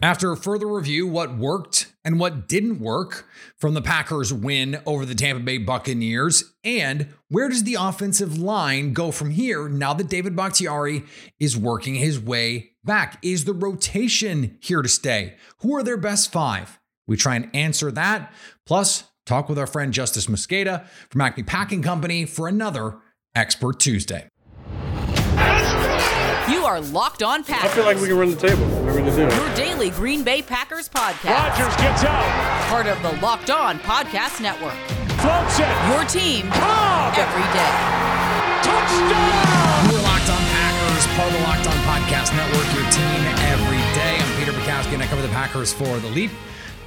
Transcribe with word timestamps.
After 0.00 0.30
a 0.30 0.36
further 0.36 0.68
review, 0.68 1.08
what 1.08 1.36
worked 1.36 1.92
and 2.04 2.20
what 2.20 2.46
didn't 2.46 2.78
work 2.78 3.26
from 3.56 3.74
the 3.74 3.82
Packers' 3.82 4.32
win 4.32 4.80
over 4.86 5.04
the 5.04 5.14
Tampa 5.14 5.42
Bay 5.42 5.58
Buccaneers, 5.58 6.44
and 6.62 7.08
where 7.28 7.48
does 7.48 7.64
the 7.64 7.74
offensive 7.74 8.38
line 8.38 8.92
go 8.92 9.10
from 9.10 9.30
here 9.30 9.68
now 9.68 9.92
that 9.94 10.08
David 10.08 10.36
Bakhtiari 10.36 11.02
is 11.40 11.56
working 11.56 11.96
his 11.96 12.20
way 12.20 12.70
back? 12.84 13.18
Is 13.22 13.44
the 13.44 13.52
rotation 13.52 14.56
here 14.60 14.82
to 14.82 14.88
stay? 14.88 15.34
Who 15.62 15.74
are 15.74 15.82
their 15.82 15.96
best 15.96 16.30
five? 16.30 16.78
We 17.08 17.16
try 17.16 17.34
and 17.34 17.50
answer 17.52 17.90
that, 17.90 18.32
plus 18.66 19.02
talk 19.26 19.48
with 19.48 19.58
our 19.58 19.66
friend 19.66 19.92
Justice 19.92 20.26
Mosqueda 20.26 20.86
from 21.10 21.22
Acme 21.22 21.42
Packing 21.42 21.82
Company 21.82 22.24
for 22.24 22.46
another 22.46 22.98
Expert 23.34 23.80
Tuesday. 23.80 24.28
You 26.50 26.64
are 26.64 26.80
Locked 26.80 27.22
On 27.22 27.44
Packers. 27.44 27.70
I 27.70 27.74
feel 27.74 27.84
like 27.84 27.98
we 27.98 28.08
can 28.08 28.16
run 28.16 28.30
the 28.30 28.36
table. 28.36 28.64
We're 28.82 28.92
going 28.96 29.04
to 29.04 29.10
do 29.14 29.22
it. 29.28 29.34
Your 29.34 29.54
daily 29.54 29.90
Green 29.90 30.22
Bay 30.24 30.40
Packers 30.40 30.88
podcast. 30.88 31.36
Rodgers 31.36 31.76
gets 31.76 32.04
out. 32.04 32.24
Part 32.70 32.86
of 32.86 32.96
the 33.02 33.12
Locked 33.20 33.50
On 33.50 33.78
Podcast 33.80 34.40
Network. 34.40 34.72
Floats 35.20 35.60
it. 35.60 35.68
Your 35.92 36.04
team 36.08 36.48
Cobb. 36.48 37.12
every 37.20 37.44
day. 37.52 37.74
Touchdown. 38.64 39.92
We're 39.92 40.00
Locked 40.00 40.30
On 40.32 40.42
Packers, 40.56 41.04
part 41.16 41.28
of 41.28 41.34
the 41.36 41.44
Locked 41.44 41.66
On 41.68 41.78
Podcast 41.84 42.32
Network, 42.32 42.66
your 42.72 42.88
team 42.96 43.20
every 43.52 43.82
day. 43.92 44.16
I'm 44.16 44.38
Peter 44.40 44.52
Bukowski, 44.52 44.94
and 44.94 45.02
I 45.02 45.06
cover 45.06 45.22
the 45.22 45.28
Packers 45.28 45.72
for 45.72 45.98
The 45.98 46.08
Leap, 46.08 46.30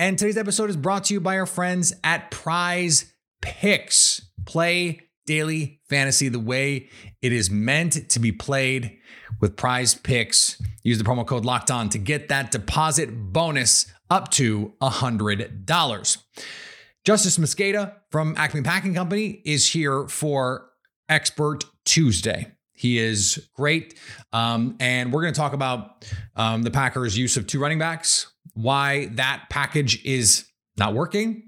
And 0.00 0.16
today's 0.16 0.36
episode 0.36 0.70
is 0.70 0.76
brought 0.76 1.04
to 1.04 1.14
you 1.14 1.20
by 1.20 1.40
our 1.40 1.46
friends 1.46 1.92
at 2.04 2.30
Prize 2.30 3.12
Picks. 3.42 4.22
Play 4.46 5.00
daily 5.26 5.80
fantasy 5.88 6.28
the 6.28 6.38
way 6.38 6.88
it 7.20 7.32
is 7.32 7.50
meant 7.50 8.08
to 8.10 8.20
be 8.20 8.30
played 8.30 8.96
with 9.40 9.56
Prize 9.56 9.96
Picks. 9.96 10.62
Use 10.84 10.98
the 10.98 11.04
promo 11.04 11.26
code 11.26 11.44
Locked 11.44 11.72
On 11.72 11.88
to 11.88 11.98
get 11.98 12.28
that 12.28 12.52
deposit 12.52 13.10
bonus 13.32 13.92
up 14.08 14.30
to 14.30 14.72
$100. 14.80 16.18
Justice 17.04 17.38
Mosqueda 17.38 17.96
from 18.12 18.34
Acme 18.36 18.62
Packing 18.62 18.94
Company 18.94 19.42
is 19.44 19.68
here 19.68 20.06
for 20.06 20.70
Expert 21.08 21.64
Tuesday. 21.84 22.52
He 22.78 23.00
is 23.00 23.48
great. 23.54 23.98
Um, 24.32 24.76
and 24.78 25.12
we're 25.12 25.22
going 25.22 25.34
to 25.34 25.40
talk 25.40 25.52
about 25.52 26.08
um, 26.36 26.62
the 26.62 26.70
Packers' 26.70 27.18
use 27.18 27.36
of 27.36 27.48
two 27.48 27.58
running 27.58 27.80
backs, 27.80 28.32
why 28.58 29.06
that 29.12 29.44
package 29.50 30.04
is 30.04 30.44
not 30.76 30.92
working, 30.92 31.44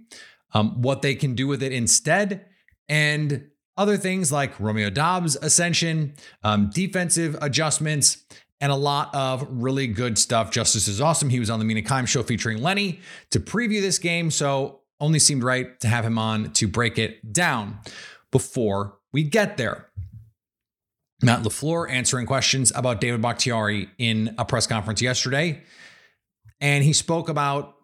um, 0.55 0.81
what 0.81 1.03
they 1.03 1.17
can 1.17 1.35
do 1.35 1.49
with 1.49 1.61
it 1.61 1.73
instead, 1.73 2.47
and 2.89 3.49
other 3.77 3.97
things 3.97 4.31
like 4.31 4.59
Romeo 4.61 4.91
Doubs' 4.91 5.35
ascension, 5.35 6.15
um, 6.45 6.71
defensive 6.73 7.37
adjustments, 7.43 8.25
and 8.61 8.71
a 8.71 8.77
lot 8.77 9.13
of 9.13 9.45
really 9.51 9.89
good 9.89 10.19
stuff. 10.19 10.53
Justice 10.53 10.87
is 10.87 11.01
awesome. 11.01 11.31
He 11.31 11.41
was 11.41 11.51
on 11.51 11.59
the 11.59 11.65
Mina 11.65 11.83
Kimes 11.83 12.07
show 12.07 12.23
featuring 12.23 12.63
Lenny 12.63 13.01
to 13.31 13.41
preview 13.41 13.81
this 13.81 13.99
game, 13.99 14.31
so 14.31 14.83
only 15.01 15.19
seemed 15.19 15.43
right 15.43 15.81
to 15.81 15.89
have 15.89 16.05
him 16.05 16.17
on 16.17 16.53
to 16.53 16.69
break 16.69 16.97
it 16.97 17.33
down 17.33 17.81
before 18.31 18.99
we 19.13 19.25
get 19.25 19.57
there. 19.57 19.89
Matt 21.23 21.43
LaFleur 21.43 21.91
answering 21.91 22.27
questions 22.27 22.71
about 22.77 23.01
David 23.01 23.21
Bakhtiari 23.21 23.89
in 23.99 24.33
a 24.39 24.45
press 24.45 24.69
conference 24.69 25.03
yesterday. 25.03 25.63
And 26.61 26.85
he 26.85 26.93
spoke 26.93 27.29
about 27.29 27.75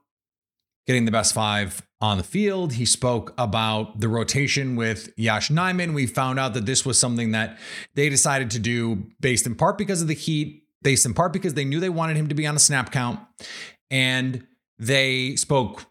getting 0.87 1.05
the 1.05 1.11
best 1.11 1.35
five 1.35 1.83
on 2.01 2.19
the 2.19 2.25
field. 2.25 2.75
He 2.75 2.85
spoke 2.85 3.35
about 3.39 4.01
the 4.01 4.09
rotation 4.09 4.77
with 4.77 5.13
Yosh 5.17 5.51
Nijman. 5.51 5.95
We 5.95 6.07
found 6.07 6.39
out 6.39 6.55
that 6.55 6.67
this 6.67 6.85
was 6.85 6.99
something 6.99 7.33
that 7.33 7.59
they 7.95 8.09
decided 8.09 8.51
to 8.53 8.59
do 8.59 9.07
based 9.21 9.47
in 9.47 9.55
part 9.55 9.79
because 9.79 10.03
of 10.03 10.09
the 10.09 10.15
heat, 10.15 10.65
based 10.83 11.07
in 11.07 11.15
part 11.15 11.33
because 11.33 11.55
they 11.55 11.65
knew 11.65 11.81
they 11.81 11.89
wanted 11.89 12.17
him 12.17 12.29
to 12.29 12.35
be 12.35 12.47
on 12.47 12.55
a 12.55 12.61
snap 12.61 12.93
count. 12.93 13.19
And 13.91 14.47
they 14.79 15.37
spoke 15.37 15.87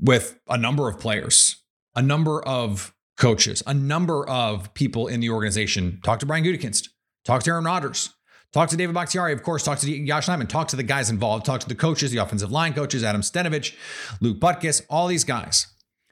with 0.00 0.38
a 0.48 0.56
number 0.56 0.88
of 0.88 0.98
players, 0.98 1.62
a 1.94 2.02
number 2.02 2.42
of 2.42 2.94
coaches, 3.18 3.62
a 3.66 3.74
number 3.74 4.26
of 4.28 4.72
people 4.74 5.08
in 5.08 5.20
the 5.20 5.30
organization. 5.30 6.00
Talk 6.02 6.20
to 6.20 6.26
Brian 6.26 6.44
Gutekunst, 6.44 6.88
talk 7.24 7.42
to 7.42 7.50
Aaron 7.50 7.64
Rodgers, 7.64 8.14
talk 8.52 8.68
to 8.70 8.76
David 8.76 8.94
Bakhtiari, 8.94 9.32
of 9.32 9.42
course, 9.42 9.64
talk 9.64 9.78
to 9.78 9.90
Yosh 9.90 10.26
Nijman, 10.26 10.48
talk 10.48 10.68
to 10.68 10.76
the 10.76 10.82
guys 10.82 11.10
involved, 11.10 11.44
talk 11.44 11.60
to 11.60 11.68
the 11.68 11.74
coaches, 11.74 12.10
the 12.10 12.18
offensive 12.18 12.50
line 12.50 12.74
coaches, 12.74 13.04
Adam 13.04 13.20
Stenavich, 13.20 13.74
Luke 14.20 14.38
Butkus, 14.38 14.82
all 14.88 15.06
these 15.06 15.24
guys 15.24 15.66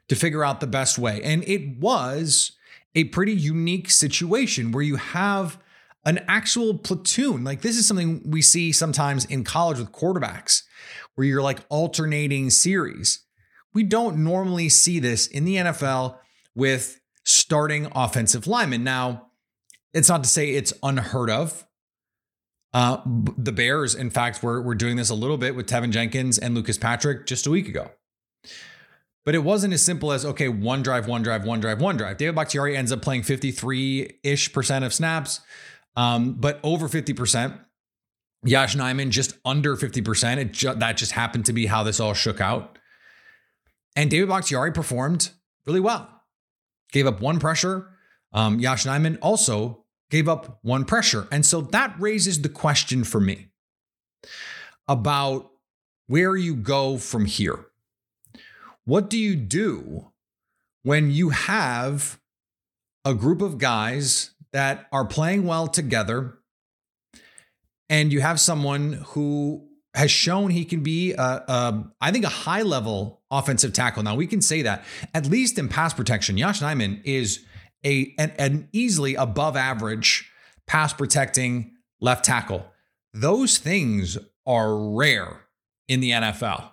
to 0.07 0.15
figure 0.15 0.43
out 0.43 0.59
the 0.59 0.67
best 0.67 0.97
way. 0.97 1.21
And 1.23 1.43
it 1.45 1.77
was 1.79 2.53
a 2.95 3.05
pretty 3.05 3.33
unique 3.33 3.91
situation 3.91 4.71
where 4.71 4.83
you 4.83 4.95
have 4.95 5.59
an 6.05 6.23
actual 6.27 6.77
platoon. 6.77 7.43
Like 7.43 7.61
this 7.61 7.77
is 7.77 7.87
something 7.87 8.21
we 8.25 8.41
see 8.41 8.71
sometimes 8.71 9.25
in 9.25 9.43
college 9.43 9.77
with 9.77 9.91
quarterbacks, 9.91 10.63
where 11.15 11.27
you're 11.27 11.41
like 11.41 11.59
alternating 11.69 12.49
series. 12.49 13.23
We 13.73 13.83
don't 13.83 14.23
normally 14.23 14.69
see 14.69 14.99
this 14.99 15.27
in 15.27 15.45
the 15.45 15.57
NFL 15.57 16.17
with 16.55 17.01
starting 17.23 17.91
offensive 17.93 18.47
linemen. 18.47 18.83
Now, 18.83 19.27
it's 19.93 20.09
not 20.09 20.23
to 20.23 20.29
say 20.29 20.51
it's 20.51 20.73
unheard 20.81 21.29
of. 21.29 21.66
Uh, 22.73 23.01
the 23.37 23.51
Bears, 23.51 23.95
in 23.95 24.09
fact, 24.09 24.43
were, 24.43 24.61
were 24.61 24.75
doing 24.75 24.97
this 24.97 25.09
a 25.09 25.15
little 25.15 25.37
bit 25.37 25.55
with 25.55 25.67
Teven 25.67 25.91
Jenkins 25.91 26.37
and 26.37 26.53
Lucas 26.53 26.77
Patrick 26.77 27.25
just 27.25 27.47
a 27.47 27.49
week 27.49 27.67
ago. 27.67 27.91
But 29.25 29.35
it 29.35 29.39
wasn't 29.39 29.73
as 29.73 29.83
simple 29.83 30.11
as, 30.11 30.25
okay, 30.25 30.47
one 30.47 30.83
drive, 30.83 31.07
one 31.07 31.21
drive, 31.21 31.45
one 31.45 31.59
drive, 31.59 31.81
one 31.81 31.97
drive. 31.97 32.17
David 32.17 32.35
Bakhtiari 32.35 32.77
ends 32.77 32.91
up 32.91 33.01
playing 33.01 33.23
53 33.23 34.19
ish 34.23 34.53
percent 34.53 34.85
of 34.85 34.93
snaps, 34.93 35.41
um, 35.95 36.33
but 36.33 36.59
over 36.63 36.87
50%. 36.87 37.59
Yosh 38.43 38.75
Nijman 38.75 39.09
just 39.09 39.37
under 39.43 39.75
50%. 39.75 40.37
It 40.37 40.53
ju- 40.53 40.75
that 40.75 40.95
just 40.95 41.11
happened 41.11 41.45
to 41.47 41.53
be 41.53 41.65
how 41.65 41.83
this 41.83 41.99
all 41.99 42.13
shook 42.13 42.39
out. 42.39 42.77
And 43.95 44.09
David 44.09 44.29
Bakhtiari 44.29 44.71
performed 44.71 45.31
really 45.65 45.79
well 45.79 46.09
gave 46.91 47.07
up 47.07 47.19
one 47.19 47.39
pressure. 47.39 47.89
Um, 48.31 48.59
Yosh 48.59 48.85
Nijman 48.85 49.17
also 49.21 49.85
gave 50.09 50.29
up 50.29 50.59
one 50.61 50.85
pressure. 50.85 51.27
And 51.31 51.45
so 51.45 51.61
that 51.61 51.95
raises 51.99 52.41
the 52.41 52.49
question 52.49 53.03
for 53.03 53.19
me 53.19 53.47
about 54.87 55.51
where 56.07 56.35
you 56.35 56.55
go 56.55 56.97
from 56.97 57.25
here. 57.25 57.65
What 58.85 59.09
do 59.09 59.17
you 59.17 59.35
do 59.35 60.11
when 60.83 61.11
you 61.11 61.29
have 61.29 62.19
a 63.03 63.13
group 63.13 63.41
of 63.41 63.57
guys 63.57 64.31
that 64.53 64.87
are 64.91 65.05
playing 65.05 65.45
well 65.45 65.67
together 65.67 66.37
and 67.89 68.11
you 68.13 68.21
have 68.21 68.39
someone 68.39 68.93
who 69.07 69.67
has 69.93 70.11
shown 70.11 70.51
he 70.51 70.63
can 70.63 70.83
be, 70.83 71.13
a, 71.13 71.21
a, 71.21 71.83
I 71.99 72.11
think, 72.11 72.23
a 72.23 72.29
high 72.29 72.61
level 72.61 73.21
offensive 73.31 73.73
tackle. 73.73 74.03
Now 74.03 74.15
we 74.15 74.27
can 74.27 74.41
say 74.41 74.61
that 74.61 74.83
at 75.13 75.25
least 75.25 75.57
in 75.57 75.67
pass 75.67 75.93
protection, 75.93 76.37
Yosh 76.37 76.61
Nijman 76.61 77.01
is 77.03 77.43
a 77.85 78.13
an, 78.17 78.31
an 78.37 78.69
easily 78.71 79.15
above 79.15 79.55
average 79.55 80.31
pass 80.65 80.93
protecting 80.93 81.71
left 81.99 82.25
tackle. 82.25 82.65
Those 83.13 83.57
things 83.57 84.17
are 84.45 84.77
rare 84.77 85.47
in 85.87 85.99
the 85.99 86.11
NFL. 86.11 86.71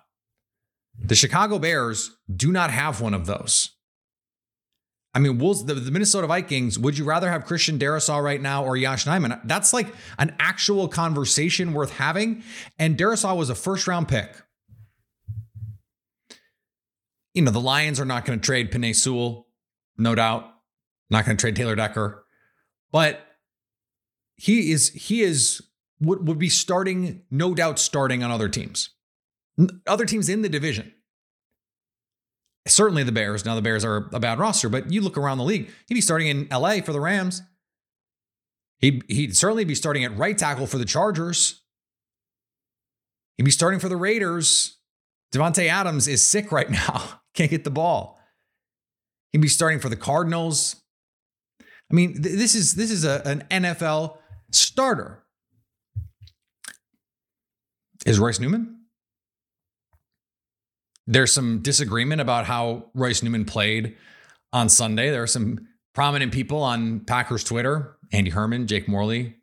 The 0.97 1.15
Chicago 1.15 1.59
Bears 1.59 2.17
do 2.33 2.51
not 2.51 2.71
have 2.71 3.01
one 3.01 3.13
of 3.13 3.25
those. 3.25 3.71
I 5.13 5.19
mean, 5.19 5.37
the, 5.37 5.73
the, 5.73 5.91
Minnesota 5.91 6.27
Vikings, 6.27 6.77
would 6.77 6.97
you 6.97 7.05
rather 7.05 7.31
have 7.31 7.45
Christian 7.45 7.79
Darrisaw 7.79 8.21
right 8.21 8.41
now 8.41 8.65
or 8.65 8.75
Yosh 8.75 9.05
Nijman? 9.05 9.39
That's 9.45 9.71
like 9.71 9.87
an 10.17 10.35
actual 10.39 10.89
conversation 10.89 11.71
worth 11.71 11.91
having. 11.91 12.43
And 12.77 12.97
Darrisaw 12.97 13.37
was 13.37 13.49
a 13.49 13.55
first 13.55 13.87
round 13.87 14.09
pick. 14.09 14.29
You 17.33 17.43
know, 17.43 17.51
the 17.51 17.61
Lions 17.61 17.97
are 17.99 18.05
not 18.05 18.25
going 18.25 18.39
to 18.39 18.45
trade 18.45 18.71
Penei 18.71 18.93
Sewell, 18.93 19.47
no 19.97 20.15
doubt. 20.15 20.53
Not 21.09 21.25
going 21.25 21.37
to 21.37 21.41
trade 21.41 21.55
Taylor 21.55 21.75
Decker. 21.75 22.25
But 22.91 23.25
he 24.35 24.71
is, 24.71 24.89
he 24.89 25.21
is, 25.21 25.61
would, 25.99 26.27
would 26.27 26.39
be 26.39 26.49
starting, 26.49 27.21
no 27.29 27.53
doubt 27.53 27.79
starting 27.79 28.23
on 28.23 28.31
other 28.31 28.49
teams, 28.49 28.89
other 29.87 30.05
teams 30.05 30.29
in 30.29 30.41
the 30.41 30.49
division 30.49 30.91
certainly 32.67 33.03
the 33.03 33.11
Bears. 33.11 33.45
Now 33.45 33.55
the 33.55 33.61
Bears 33.61 33.85
are 33.85 34.09
a 34.11 34.19
bad 34.19 34.39
roster, 34.39 34.69
but 34.69 34.91
you 34.91 35.01
look 35.01 35.17
around 35.17 35.37
the 35.37 35.43
league, 35.43 35.69
he'd 35.87 35.93
be 35.93 36.01
starting 36.01 36.27
in 36.27 36.47
LA 36.51 36.81
for 36.81 36.91
the 36.91 36.99
Rams. 36.99 37.41
He'd, 38.79 39.03
he'd 39.07 39.37
certainly 39.37 39.65
be 39.65 39.75
starting 39.75 40.03
at 40.03 40.15
right 40.17 40.37
tackle 40.37 40.67
for 40.67 40.77
the 40.77 40.85
Chargers. 40.85 41.61
He'd 43.37 43.43
be 43.43 43.51
starting 43.51 43.79
for 43.79 43.89
the 43.89 43.97
Raiders. 43.97 44.77
Davante 45.33 45.67
Adams 45.67 46.07
is 46.07 46.25
sick 46.25 46.51
right 46.51 46.69
now. 46.69 47.21
Can't 47.33 47.51
get 47.51 47.63
the 47.63 47.71
ball. 47.71 48.19
He'd 49.31 49.41
be 49.41 49.47
starting 49.47 49.79
for 49.79 49.89
the 49.89 49.95
Cardinals. 49.95 50.77
I 51.91 51.93
mean, 51.93 52.21
th- 52.21 52.35
this 52.35 52.55
is 52.55 52.73
this 52.73 52.91
is 52.91 53.05
a, 53.05 53.21
an 53.25 53.43
NFL 53.49 54.17
starter. 54.51 55.23
Is 58.05 58.19
Royce 58.19 58.39
Newman? 58.39 58.81
There's 61.07 61.31
some 61.31 61.61
disagreement 61.61 62.21
about 62.21 62.45
how 62.45 62.89
Royce 62.93 63.21
Newman 63.21 63.45
played 63.45 63.95
on 64.51 64.69
Sunday. 64.69 65.11
There 65.11 65.21
are 65.23 65.27
some 65.27 65.67
prominent 65.93 66.33
people 66.33 66.61
on 66.61 67.01
Packers 67.01 67.43
Twitter, 67.43 67.97
Andy 68.11 68.31
Herman, 68.31 68.67
Jake 68.67 68.87
Morley, 68.87 69.35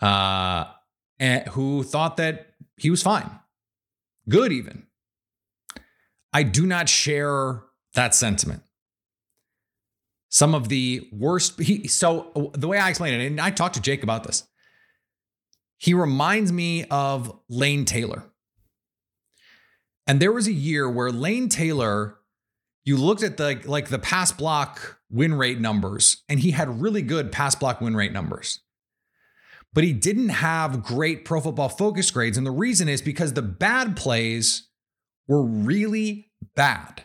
uh, 0.00 0.64
who 1.50 1.84
thought 1.84 2.16
that 2.16 2.54
he 2.76 2.90
was 2.90 3.02
fine, 3.02 3.30
good 4.28 4.52
even. 4.52 4.86
I 6.32 6.42
do 6.42 6.66
not 6.66 6.88
share 6.88 7.62
that 7.94 8.14
sentiment. 8.14 8.62
Some 10.32 10.54
of 10.54 10.70
the 10.70 11.06
worst. 11.12 11.60
He, 11.60 11.86
so 11.88 12.50
the 12.54 12.66
way 12.66 12.78
I 12.78 12.88
explain 12.88 13.20
it, 13.20 13.26
and 13.26 13.38
I 13.38 13.50
talked 13.50 13.74
to 13.74 13.82
Jake 13.82 14.02
about 14.02 14.24
this. 14.24 14.48
He 15.76 15.92
reminds 15.92 16.50
me 16.50 16.84
of 16.84 17.38
Lane 17.50 17.84
Taylor. 17.84 18.24
And 20.06 20.20
there 20.20 20.32
was 20.32 20.48
a 20.48 20.52
year 20.52 20.88
where 20.88 21.12
Lane 21.12 21.50
Taylor, 21.50 22.16
you 22.82 22.96
looked 22.96 23.22
at 23.22 23.36
the 23.36 23.60
like 23.66 23.88
the 23.88 23.98
pass 23.98 24.32
block 24.32 25.00
win 25.10 25.34
rate 25.34 25.60
numbers, 25.60 26.22
and 26.30 26.40
he 26.40 26.52
had 26.52 26.80
really 26.80 27.02
good 27.02 27.30
pass 27.30 27.54
block 27.54 27.82
win 27.82 27.94
rate 27.94 28.12
numbers. 28.12 28.60
But 29.74 29.84
he 29.84 29.92
didn't 29.92 30.30
have 30.30 30.82
great 30.82 31.26
pro 31.26 31.42
football 31.42 31.68
focus 31.68 32.10
grades. 32.10 32.38
And 32.38 32.46
the 32.46 32.50
reason 32.50 32.88
is 32.88 33.02
because 33.02 33.34
the 33.34 33.42
bad 33.42 33.96
plays 33.96 34.68
were 35.28 35.42
really 35.42 36.30
bad. 36.56 37.04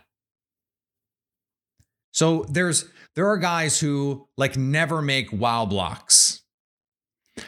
So 2.11 2.45
there's 2.49 2.85
there 3.17 3.27
are 3.29 3.37
guys 3.37 3.79
who 3.79 4.27
like 4.37 4.57
never 4.57 5.01
make 5.01 5.33
wow 5.33 5.65
blocks. 5.65 6.43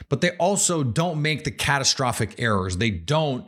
But 0.09 0.19
they 0.19 0.31
also 0.37 0.83
don't 0.83 1.21
make 1.21 1.43
the 1.43 1.51
catastrophic 1.51 2.33
errors. 2.39 2.77
They 2.77 2.89
don't 2.89 3.47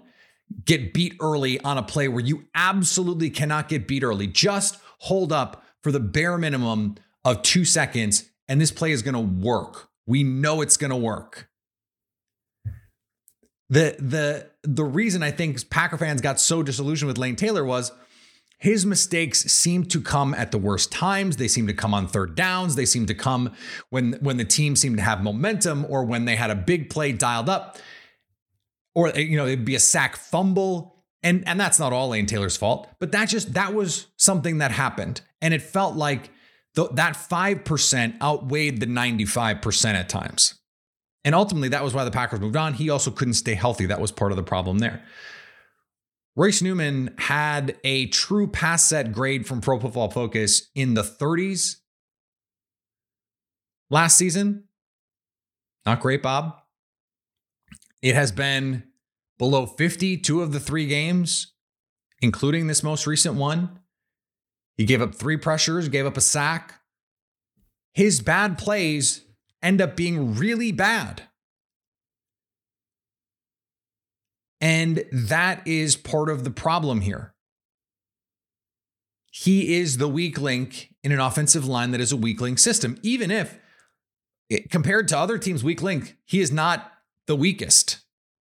get 0.64 0.94
beat 0.94 1.16
early 1.20 1.60
on 1.62 1.80
a 1.80 1.84
play 1.84 2.08
where 2.08 2.24
you 2.24 2.46
absolutely 2.54 3.32
cannot 3.32 3.70
get 3.70 3.88
beat 3.88 4.04
early. 4.04 4.28
Just 4.28 4.78
hold 5.00 5.34
up 5.34 5.64
for 5.82 5.92
the 5.92 6.00
bare 6.00 6.38
minimum 6.38 6.94
of 7.26 7.42
2 7.42 7.66
seconds 7.66 8.30
and 8.48 8.62
this 8.62 8.72
play 8.72 8.92
is 8.92 9.02
going 9.02 9.16
to 9.16 9.44
work. 9.44 9.90
We 10.06 10.22
know 10.22 10.62
it's 10.62 10.78
going 10.78 10.92
to 10.92 10.98
work. 10.98 11.50
The 13.72 13.96
the 13.98 14.48
the 14.62 14.84
reason 14.84 15.24
I 15.24 15.32
think 15.32 15.68
Packer 15.72 15.98
fans 15.98 16.22
got 16.22 16.40
so 16.40 16.62
disillusioned 16.62 17.08
with 17.08 17.18
Lane 17.18 17.36
Taylor 17.36 17.66
was 17.66 17.92
his 18.62 18.86
mistakes 18.86 19.40
seem 19.52 19.86
to 19.86 20.00
come 20.00 20.36
at 20.36 20.52
the 20.52 20.60
worst 20.60 20.92
times. 20.92 21.38
They 21.38 21.48
seem 21.48 21.66
to 21.66 21.74
come 21.74 21.96
on 21.96 22.08
third 22.08 22.36
downs. 22.36 22.76
They 22.76 22.86
seem 22.86 23.08
to 23.08 23.16
come 23.16 23.56
when 23.90 24.14
when 24.22 24.38
the 24.38 24.46
team 24.46 24.76
seemed 24.76 24.98
to 24.98 25.04
have 25.04 25.24
momentum 25.24 25.84
or 25.90 26.04
when 26.04 26.26
they 26.26 26.36
had 26.36 26.52
a 26.52 26.56
big 26.56 26.92
play 26.92 27.12
dialed 27.12 27.50
up. 27.50 27.80
Or 28.94 29.10
you 29.10 29.36
know, 29.36 29.48
it'd 29.48 29.66
be 29.66 29.74
a 29.74 29.80
sack 29.80 30.16
fumble. 30.16 31.04
And 31.24 31.44
and 31.48 31.60
that's 31.60 31.80
not 31.80 31.92
all 31.92 32.10
Lane 32.10 32.28
Taylor's 32.28 32.56
fault, 32.56 32.88
but 33.00 33.12
that 33.14 33.30
just 33.30 33.56
that 33.56 33.74
was 33.74 34.06
something 34.18 34.60
that 34.60 34.70
happened. 34.70 35.22
And 35.42 35.56
it 35.56 35.64
felt 35.64 35.96
like 35.96 36.30
the, 36.76 36.88
that 36.90 37.16
5% 37.16 38.22
outweighed 38.22 38.80
the 38.80 38.86
95% 38.86 39.94
at 39.96 40.08
times. 40.08 40.54
And 41.26 41.34
ultimately, 41.34 41.70
that 41.70 41.84
was 41.84 41.96
why 41.96 42.04
the 42.04 42.12
Packers 42.12 42.40
moved 42.40 42.56
on. 42.56 42.76
He 42.76 42.92
also 42.92 43.10
couldn't 43.10 43.34
stay 43.34 43.56
healthy. 43.56 43.88
That 43.88 44.00
was 44.00 44.12
part 44.12 44.32
of 44.32 44.36
the 44.36 44.44
problem 44.44 44.80
there. 44.80 45.04
Royce 46.36 46.62
Newman 46.62 47.14
had 47.18 47.78
a 47.84 48.08
true 48.08 48.48
pass 48.48 48.86
set 48.86 49.12
grade 49.12 49.46
from 49.46 49.60
Pro 49.60 49.80
Football 49.80 50.10
Focus 50.10 50.70
in 50.76 50.94
the 50.94 51.04
30s 51.04 51.78
last 53.90 54.18
season. 54.18 54.64
Not 55.86 56.00
great, 56.00 56.24
Bob. 56.24 56.56
It 58.02 58.16
has 58.16 58.32
been 58.32 58.84
below 59.38 59.66
50 59.66 60.18
two 60.18 60.42
of 60.42 60.54
the 60.54 60.60
three 60.60 60.88
games, 60.88 61.54
including 62.22 62.68
this 62.68 62.84
most 62.84 63.06
recent 63.06 63.36
one. 63.36 63.80
He 64.78 64.86
gave 64.86 65.02
up 65.02 65.14
three 65.14 65.38
pressures, 65.38 65.90
gave 65.90 66.06
up 66.06 66.18
a 66.18 66.22
sack. 66.22 66.80
His 67.94 68.22
bad 68.22 68.58
plays 68.58 69.26
end 69.62 69.82
up 69.82 69.96
being 69.98 70.36
really 70.36 70.72
bad. 70.72 71.24
And 74.62 75.04
that 75.12 75.68
is 75.68 75.98
part 75.98 76.30
of 76.30 76.44
the 76.44 76.52
problem 76.52 77.02
here. 77.02 77.34
He 79.32 79.76
is 79.76 79.98
the 79.98 80.08
weak 80.08 80.40
link 80.40 80.94
in 81.04 81.12
an 81.12 81.20
offensive 81.20 81.66
line 81.66 81.92
that 81.92 82.02
is 82.02 82.12
a 82.12 82.18
weak 82.18 82.40
link 82.40 82.60
system, 82.60 82.98
even 83.02 83.32
if 83.32 83.58
compared 84.70 85.08
to 85.08 85.18
other 85.18 85.38
teams' 85.38 85.64
weak 85.64 85.82
link, 85.82 86.18
he 86.26 86.42
is 86.42 86.52
not 86.52 86.92
the 87.28 87.36
weakest. 87.36 88.00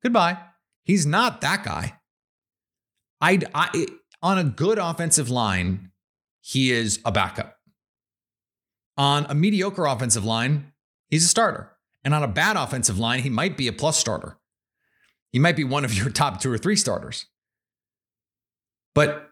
Goodbye. 0.02 0.38
He's 0.82 1.06
not 1.06 1.40
that 1.42 1.62
guy. 1.62 1.98
I, 3.20 3.40
I 3.54 3.86
on 4.22 4.38
a 4.38 4.44
good 4.44 4.78
offensive 4.78 5.30
line, 5.30 5.92
he 6.40 6.72
is 6.72 7.00
a 7.04 7.12
backup. 7.12 7.56
On 8.96 9.26
a 9.28 9.34
mediocre 9.34 9.86
offensive 9.86 10.24
line, 10.24 10.72
he's 11.08 11.24
a 11.24 11.28
starter. 11.28 11.76
And 12.02 12.14
on 12.14 12.22
a 12.22 12.28
bad 12.28 12.56
offensive 12.56 12.98
line, 12.98 13.20
he 13.20 13.30
might 13.30 13.56
be 13.56 13.68
a 13.68 13.72
plus 13.72 13.98
starter. 13.98 14.38
He 15.32 15.38
might 15.38 15.56
be 15.56 15.64
one 15.64 15.84
of 15.84 15.94
your 15.94 16.10
top 16.10 16.40
two 16.40 16.52
or 16.52 16.58
three 16.58 16.76
starters. 16.76 17.26
But 18.94 19.30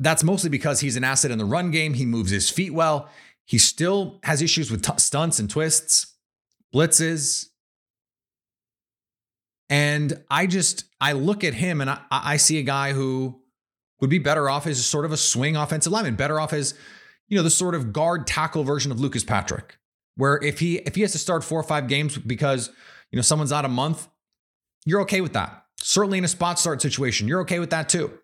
that's 0.00 0.24
mostly 0.24 0.50
because 0.50 0.80
he's 0.80 0.96
an 0.96 1.04
asset 1.04 1.30
in 1.30 1.38
the 1.38 1.44
run 1.44 1.70
game. 1.70 1.94
He 1.94 2.06
moves 2.06 2.30
his 2.30 2.48
feet 2.48 2.72
well. 2.72 3.08
He 3.44 3.58
still 3.58 4.20
has 4.24 4.42
issues 4.42 4.70
with 4.70 4.82
t- 4.82 4.92
stunts 4.98 5.38
and 5.38 5.48
twists, 5.48 6.14
blitzes. 6.74 7.46
And 9.70 10.22
I 10.30 10.46
just, 10.46 10.84
I 11.00 11.12
look 11.12 11.44
at 11.44 11.54
him 11.54 11.80
and 11.80 11.90
I, 11.90 12.00
I 12.10 12.36
see 12.36 12.58
a 12.58 12.62
guy 12.62 12.92
who 12.92 13.40
would 14.00 14.10
be 14.10 14.18
better 14.18 14.48
off 14.48 14.66
as 14.66 14.84
sort 14.84 15.04
of 15.04 15.12
a 15.12 15.16
swing 15.16 15.56
offensive 15.56 15.92
lineman, 15.92 16.14
better 16.14 16.38
off 16.38 16.52
as, 16.52 16.74
you 17.26 17.36
know, 17.36 17.42
the 17.42 17.50
sort 17.50 17.74
of 17.74 17.92
guard 17.92 18.26
tackle 18.26 18.64
version 18.64 18.92
of 18.92 19.00
Lucas 19.00 19.24
Patrick, 19.24 19.78
where 20.16 20.42
if 20.42 20.60
he 20.60 20.78
if 20.78 20.94
he 20.94 21.02
has 21.02 21.12
to 21.12 21.18
start 21.18 21.44
four 21.44 21.60
or 21.60 21.64
five 21.64 21.88
games 21.88 22.16
because 22.16 22.70
you 23.10 23.16
know 23.16 23.22
someone's 23.22 23.52
out 23.52 23.64
a 23.64 23.68
month, 23.68 24.08
you're 24.88 25.02
okay 25.02 25.20
with 25.20 25.34
that. 25.34 25.64
Certainly 25.80 26.18
in 26.18 26.24
a 26.24 26.28
spot 26.28 26.58
start 26.58 26.82
situation, 26.82 27.28
you're 27.28 27.40
okay 27.42 27.58
with 27.58 27.70
that 27.70 27.88
too. 27.88 28.18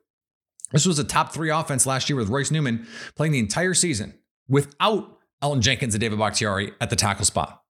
This 0.73 0.87
was 0.87 0.99
a 0.99 1.05
top 1.05 1.33
three 1.33 1.51
offense 1.51 1.87
last 1.87 2.09
year 2.09 2.17
with 2.17 2.29
Royce 2.29 2.51
Newman 2.51 2.87
playing 3.15 3.33
the 3.33 3.39
entire 3.39 3.75
season 3.75 4.15
without 4.49 5.19
Elgton 5.43 5.61
Jenkins 5.61 5.95
and 5.95 6.01
David 6.01 6.19
Bakhtiari 6.19 6.73
at 6.81 6.91
the 6.91 6.97
tackle 6.97 7.25
spot. 7.25 7.63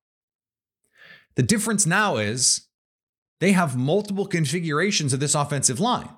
The 1.34 1.42
difference 1.42 1.84
now 1.86 2.16
is 2.16 2.68
they 3.40 3.52
have 3.52 3.76
multiple 3.76 4.26
configurations 4.26 5.12
of 5.12 5.20
this 5.20 5.34
offensive 5.34 5.80
line. 5.80 6.08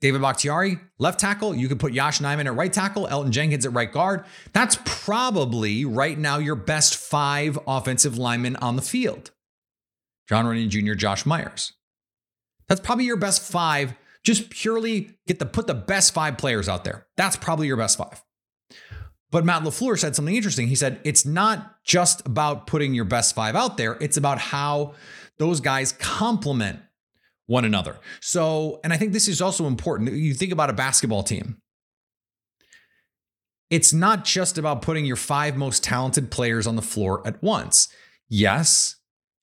David 0.00 0.20
Bakhtiari, 0.20 0.78
left 0.98 1.18
tackle. 1.18 1.54
You 1.54 1.68
could 1.68 1.80
put 1.80 1.92
Yosh 1.92 2.20
Nijman 2.20 2.46
at 2.46 2.54
right 2.54 2.72
tackle, 2.72 3.06
Elton 3.08 3.32
Jenkins 3.32 3.64
at 3.64 3.72
right 3.72 3.90
guard. 3.90 4.24
That's 4.52 4.78
probably 4.84 5.84
right 5.84 6.18
now 6.18 6.38
your 6.38 6.56
best 6.56 6.96
five 6.96 7.58
offensive 7.66 8.18
linemen 8.18 8.56
on 8.56 8.76
the 8.76 8.82
field. 8.82 9.30
Jon 10.28 10.44
Runyan 10.44 10.68
Jr., 10.68 10.94
Josh 10.94 11.26
Myers. 11.26 11.72
That's 12.68 12.80
probably 12.80 13.04
your 13.04 13.16
best 13.16 13.42
five. 13.42 13.94
Just 14.22 14.50
purely 14.50 15.18
get 15.26 15.38
to 15.38 15.46
put 15.46 15.66
the 15.66 15.74
best 15.74 16.14
five 16.14 16.38
players 16.38 16.68
out 16.68 16.84
there. 16.84 17.06
That's 17.16 17.36
probably 17.36 17.66
your 17.66 17.76
best 17.76 17.98
five. 17.98 18.22
But 19.30 19.44
Matt 19.44 19.62
LaFleur 19.62 19.98
said 19.98 20.14
something 20.14 20.36
interesting. 20.36 20.68
He 20.68 20.76
said, 20.76 21.00
it's 21.04 21.26
not 21.26 21.82
just 21.84 22.24
about 22.24 22.66
putting 22.66 22.94
your 22.94 23.04
best 23.04 23.34
five 23.34 23.56
out 23.56 23.76
there, 23.76 23.98
it's 24.00 24.16
about 24.16 24.38
how 24.38 24.94
those 25.38 25.60
guys 25.60 25.92
complement 25.92 26.80
one 27.46 27.64
another. 27.64 27.98
So, 28.20 28.80
and 28.84 28.92
I 28.92 28.96
think 28.96 29.12
this 29.12 29.28
is 29.28 29.42
also 29.42 29.66
important. 29.66 30.12
You 30.12 30.34
think 30.34 30.52
about 30.52 30.70
a 30.70 30.74
basketball 30.74 31.24
team. 31.24 31.58
It's 33.70 33.92
not 33.92 34.24
just 34.24 34.56
about 34.56 34.82
putting 34.82 35.04
your 35.04 35.16
five 35.16 35.56
most 35.56 35.82
talented 35.82 36.30
players 36.30 36.66
on 36.66 36.76
the 36.76 36.82
floor 36.82 37.26
at 37.26 37.42
once. 37.42 37.88
Yes, 38.28 38.96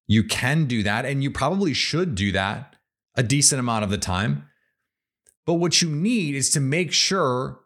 you 0.07 0.23
can 0.23 0.65
do 0.65 0.83
that, 0.83 1.05
and 1.05 1.21
you 1.21 1.31
probably 1.31 1.73
should 1.73 2.15
do 2.15 2.31
that 2.31 2.77
a 3.15 3.23
decent 3.23 3.59
amount 3.59 3.83
of 3.83 3.89
the 3.89 3.97
time. 3.97 4.47
But 5.45 5.55
what 5.55 5.81
you 5.81 5.89
need 5.89 6.35
is 6.35 6.49
to 6.51 6.59
make 6.59 6.91
sure 6.91 7.59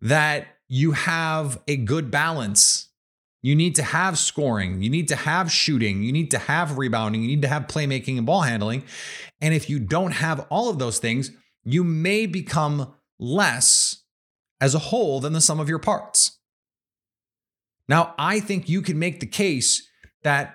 that 0.00 0.48
you 0.68 0.92
have 0.92 1.60
a 1.68 1.76
good 1.76 2.10
balance. 2.10 2.88
You 3.42 3.54
need 3.54 3.74
to 3.76 3.82
have 3.82 4.18
scoring, 4.18 4.80
you 4.80 4.88
need 4.88 5.08
to 5.08 5.16
have 5.16 5.52
shooting, 5.52 6.02
you 6.02 6.12
need 6.12 6.30
to 6.30 6.38
have 6.38 6.78
rebounding, 6.78 7.20
you 7.20 7.28
need 7.28 7.42
to 7.42 7.48
have 7.48 7.66
playmaking 7.66 8.16
and 8.16 8.24
ball 8.24 8.40
handling. 8.40 8.84
And 9.40 9.52
if 9.52 9.68
you 9.68 9.78
don't 9.78 10.12
have 10.12 10.46
all 10.48 10.70
of 10.70 10.78
those 10.78 10.98
things, 10.98 11.30
you 11.62 11.84
may 11.84 12.24
become 12.24 12.94
less 13.18 14.02
as 14.62 14.74
a 14.74 14.78
whole 14.78 15.20
than 15.20 15.34
the 15.34 15.42
sum 15.42 15.60
of 15.60 15.68
your 15.68 15.78
parts. 15.78 16.38
Now, 17.86 18.14
I 18.18 18.40
think 18.40 18.68
you 18.68 18.80
can 18.80 18.98
make 18.98 19.20
the 19.20 19.26
case 19.26 19.86
that 20.22 20.54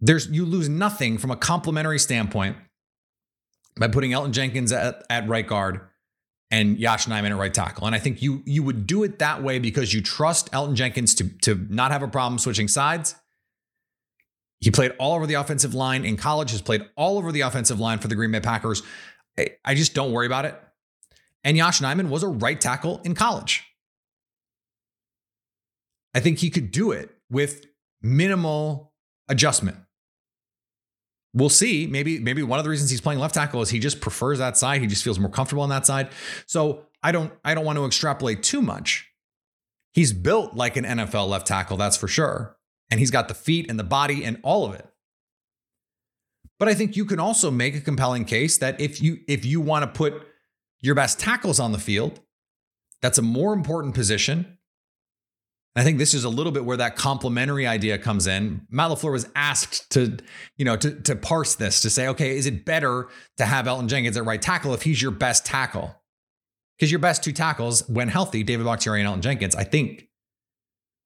there's 0.00 0.28
you 0.28 0.44
lose 0.44 0.68
nothing 0.68 1.18
from 1.18 1.30
a 1.30 1.36
complementary 1.36 1.98
standpoint 1.98 2.56
by 3.78 3.88
putting 3.88 4.12
Elton 4.12 4.32
Jenkins 4.32 4.72
at, 4.72 5.04
at 5.10 5.28
right 5.28 5.46
guard 5.46 5.80
and 6.50 6.78
Yosh 6.78 7.06
Nijman 7.06 7.30
at 7.30 7.36
right 7.36 7.52
tackle. 7.52 7.86
And 7.86 7.94
I 7.94 7.98
think 7.98 8.22
you 8.22 8.42
you 8.46 8.62
would 8.62 8.86
do 8.86 9.02
it 9.04 9.18
that 9.18 9.42
way 9.42 9.58
because 9.58 9.92
you 9.92 10.00
trust 10.00 10.48
Elton 10.52 10.76
Jenkins 10.76 11.14
to, 11.16 11.28
to 11.40 11.66
not 11.68 11.90
have 11.90 12.02
a 12.02 12.08
problem 12.08 12.38
switching 12.38 12.68
sides. 12.68 13.14
He 14.60 14.70
played 14.70 14.92
all 14.98 15.14
over 15.14 15.26
the 15.26 15.34
offensive 15.34 15.74
line 15.74 16.04
in 16.04 16.16
college, 16.16 16.50
has 16.50 16.62
played 16.62 16.84
all 16.96 17.16
over 17.16 17.30
the 17.30 17.42
offensive 17.42 17.78
line 17.78 17.98
for 17.98 18.08
the 18.08 18.16
Green 18.16 18.32
Bay 18.32 18.40
Packers. 18.40 18.82
I, 19.38 19.50
I 19.64 19.74
just 19.74 19.94
don't 19.94 20.10
worry 20.12 20.26
about 20.26 20.46
it. 20.46 20.60
And 21.44 21.56
Yosh 21.56 21.80
Nijman 21.80 22.08
was 22.08 22.22
a 22.24 22.28
right 22.28 22.60
tackle 22.60 23.00
in 23.04 23.14
college. 23.14 23.64
I 26.14 26.20
think 26.20 26.38
he 26.38 26.50
could 26.50 26.72
do 26.72 26.90
it 26.90 27.10
with 27.30 27.66
minimal 28.02 28.92
adjustment. 29.28 29.76
We'll 31.38 31.50
see. 31.50 31.86
Maybe 31.86 32.18
maybe 32.18 32.42
one 32.42 32.58
of 32.58 32.64
the 32.64 32.70
reasons 32.70 32.90
he's 32.90 33.00
playing 33.00 33.20
left 33.20 33.34
tackle 33.34 33.62
is 33.62 33.70
he 33.70 33.78
just 33.78 34.00
prefers 34.00 34.38
that 34.38 34.56
side. 34.56 34.80
He 34.80 34.88
just 34.88 35.04
feels 35.04 35.20
more 35.20 35.30
comfortable 35.30 35.62
on 35.62 35.68
that 35.68 35.86
side. 35.86 36.08
So 36.46 36.86
I 37.00 37.12
don't 37.12 37.32
I 37.44 37.54
don't 37.54 37.64
want 37.64 37.78
to 37.78 37.86
extrapolate 37.86 38.42
too 38.42 38.60
much. 38.60 39.08
He's 39.92 40.12
built 40.12 40.54
like 40.54 40.76
an 40.76 40.84
NFL 40.84 41.28
left 41.28 41.46
tackle, 41.46 41.76
that's 41.76 41.96
for 41.96 42.08
sure. 42.08 42.56
And 42.90 42.98
he's 42.98 43.12
got 43.12 43.28
the 43.28 43.34
feet 43.34 43.70
and 43.70 43.78
the 43.78 43.84
body 43.84 44.24
and 44.24 44.38
all 44.42 44.66
of 44.66 44.74
it. 44.74 44.86
But 46.58 46.68
I 46.68 46.74
think 46.74 46.96
you 46.96 47.04
can 47.04 47.20
also 47.20 47.50
make 47.52 47.76
a 47.76 47.80
compelling 47.80 48.24
case 48.24 48.58
that 48.58 48.80
if 48.80 49.00
you 49.00 49.18
if 49.28 49.44
you 49.44 49.60
want 49.60 49.84
to 49.84 49.86
put 49.86 50.14
your 50.80 50.96
best 50.96 51.20
tackles 51.20 51.60
on 51.60 51.70
the 51.70 51.78
field, 51.78 52.20
that's 53.00 53.18
a 53.18 53.22
more 53.22 53.52
important 53.52 53.94
position 53.94 54.57
I 55.76 55.84
think 55.84 55.98
this 55.98 56.14
is 56.14 56.24
a 56.24 56.28
little 56.28 56.50
bit 56.50 56.64
where 56.64 56.76
that 56.76 56.96
complementary 56.96 57.66
idea 57.66 57.98
comes 57.98 58.26
in. 58.26 58.62
Matt 58.68 58.90
LaFleur 58.90 59.12
was 59.12 59.28
asked 59.36 59.90
to, 59.92 60.16
you 60.56 60.64
know, 60.64 60.76
to, 60.76 60.90
to 61.02 61.14
parse 61.14 61.54
this 61.54 61.80
to 61.82 61.90
say, 61.90 62.08
okay, 62.08 62.36
is 62.36 62.46
it 62.46 62.64
better 62.64 63.08
to 63.36 63.44
have 63.44 63.68
Elton 63.68 63.86
Jenkins 63.86 64.16
at 64.16 64.24
right 64.24 64.42
tackle 64.42 64.74
if 64.74 64.82
he's 64.82 65.00
your 65.00 65.12
best 65.12 65.46
tackle? 65.46 65.94
Because 66.76 66.90
your 66.90 66.98
best 66.98 67.22
two 67.22 67.32
tackles, 67.32 67.88
when 67.88 68.08
healthy, 68.08 68.42
David 68.42 68.64
Bakhtiari 68.64 69.00
and 69.00 69.06
Elton 69.06 69.22
Jenkins, 69.22 69.54
I 69.54 69.64
think, 69.64 70.08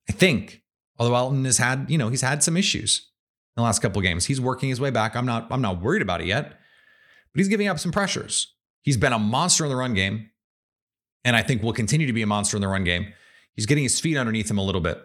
I 0.09 0.13
think, 0.13 0.63
although 0.99 1.15
Elton 1.17 1.45
has 1.45 1.59
had, 1.59 1.87
you 1.89 1.99
know, 1.99 2.09
he's 2.09 2.23
had 2.23 2.43
some 2.43 2.57
issues 2.57 3.11
in 3.57 3.61
the 3.61 3.65
last 3.65 3.81
couple 3.81 3.99
of 3.99 4.05
games. 4.05 4.27
He's 4.27 4.41
working 4.41 4.69
his 4.69 4.81
way 4.81 4.91
back. 4.91 5.15
I'm 5.17 5.27
not, 5.27 5.49
I'm 5.51 5.63
not 5.63 5.83
worried 5.83 6.03
about 6.03 6.21
it 6.21 6.27
yet, 6.27 6.49
but 6.49 7.39
he's 7.39 7.49
giving 7.49 7.69
up 7.69 7.79
some 7.79 7.93
pressures. 7.93 8.55
He's 8.83 8.97
been 8.97 9.13
a 9.13 9.19
monster 9.19 9.65
in 9.65 9.71
the 9.71 9.77
run 9.77 9.95
game, 9.95 10.31
and 11.25 11.37
I 11.37 11.43
think 11.43 11.63
will 11.63 11.73
continue 11.73 12.07
to 12.07 12.13
be 12.13 12.23
a 12.23 12.27
monster 12.27 12.57
in 12.57 12.61
the 12.63 12.69
run 12.69 12.85
game. 12.85 13.13
He's 13.55 13.67
getting 13.67 13.85
his 13.85 14.01
feet 14.01 14.17
underneath 14.17 14.51
him 14.51 14.59
a 14.59 14.65
little 14.65 14.81
bit. 14.81 15.03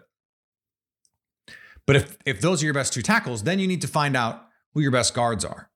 But 1.86 1.96
if 1.96 2.18
if 2.26 2.40
those 2.40 2.62
are 2.62 2.66
your 2.66 2.74
best 2.74 2.92
two 2.92 3.02
tackles, 3.02 3.44
then 3.44 3.58
you 3.58 3.66
need 3.66 3.80
to 3.80 3.88
find 3.88 4.16
out 4.16 4.44
who 4.74 4.80
your 4.80 4.90
best 4.90 5.14
guards 5.14 5.44
are. 5.44 5.70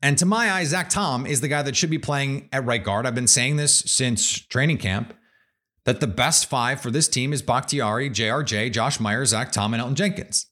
And 0.00 0.16
to 0.18 0.26
my 0.26 0.52
eye, 0.52 0.64
Zach 0.64 0.90
Tom 0.90 1.26
is 1.26 1.40
the 1.40 1.48
guy 1.48 1.62
that 1.62 1.74
should 1.74 1.90
be 1.90 1.98
playing 1.98 2.48
at 2.52 2.64
right 2.64 2.82
guard. 2.82 3.04
I've 3.04 3.16
been 3.16 3.26
saying 3.26 3.56
this 3.56 3.80
since 3.80 4.30
training 4.30 4.78
camp 4.78 5.12
that 5.84 6.00
the 6.00 6.06
best 6.06 6.46
five 6.46 6.80
for 6.80 6.90
this 6.90 7.08
team 7.08 7.32
is 7.32 7.42
Bakhtiari, 7.42 8.10
JRJ, 8.10 8.72
Josh 8.72 9.00
Myers, 9.00 9.30
Zach 9.30 9.50
Tom, 9.50 9.74
and 9.74 9.80
Elton 9.80 9.96
Jenkins. 9.96 10.46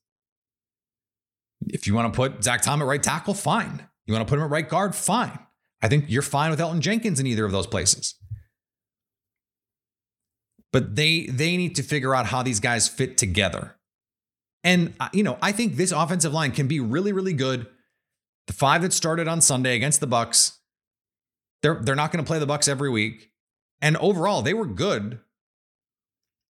If 1.69 1.87
you 1.87 1.95
want 1.95 2.13
to 2.13 2.17
put 2.17 2.43
Zach 2.43 2.63
Tom 2.63 2.83
at 2.83 2.89
right 2.89 3.03
tackle, 3.03 3.35
fine. 3.35 3.87
You 4.07 4.15
want 4.15 4.27
to 4.27 4.29
put 4.29 4.39
him 4.39 4.45
at 4.45 4.51
right 4.51 4.69
guard, 4.69 4.95
fine. 4.97 5.39
I 5.81 5.89
think 5.89 6.07
you're 6.09 6.23
fine 6.23 6.51
with 6.51 6.61
Elton 6.61 6.81
Jenkins 6.81 7.21
in 7.21 7.27
either 7.27 7.45
of 7.45 7.53
those 7.53 7.67
places 7.67 8.17
but 10.73 10.97
they 10.97 11.27
they 11.27 11.57
need 11.57 11.75
to 11.77 11.83
figure 11.83 12.15
out 12.15 12.27
how 12.27 12.43
these 12.43 12.61
guys 12.61 12.89
fit 12.89 13.17
together. 13.17 13.77
And 14.65 14.95
uh, 15.01 15.09
you 15.13 15.23
know, 15.23 15.39
I 15.41 15.53
think 15.53 15.77
this 15.77 15.93
offensive 15.93 16.33
line 16.33 16.53
can 16.53 16.69
be 16.69 16.81
really 16.81 17.13
really 17.13 17.33
good. 17.33 17.67
The 18.47 18.53
five 18.53 18.83
that 18.83 18.93
started 18.93 19.27
on 19.27 19.41
Sunday 19.41 19.75
against 19.75 20.01
the 20.01 20.07
Bucks, 20.07 20.59
they're 21.63 21.81
they're 21.83 21.95
not 21.95 22.13
going 22.13 22.25
to 22.25 22.29
play 22.29 22.39
the 22.39 22.47
Bucks 22.47 22.69
every 22.69 22.91
week. 22.91 23.31
And 23.81 23.97
overall, 23.99 24.43
they 24.43 24.55
were 24.55 24.67
good. 24.67 25.21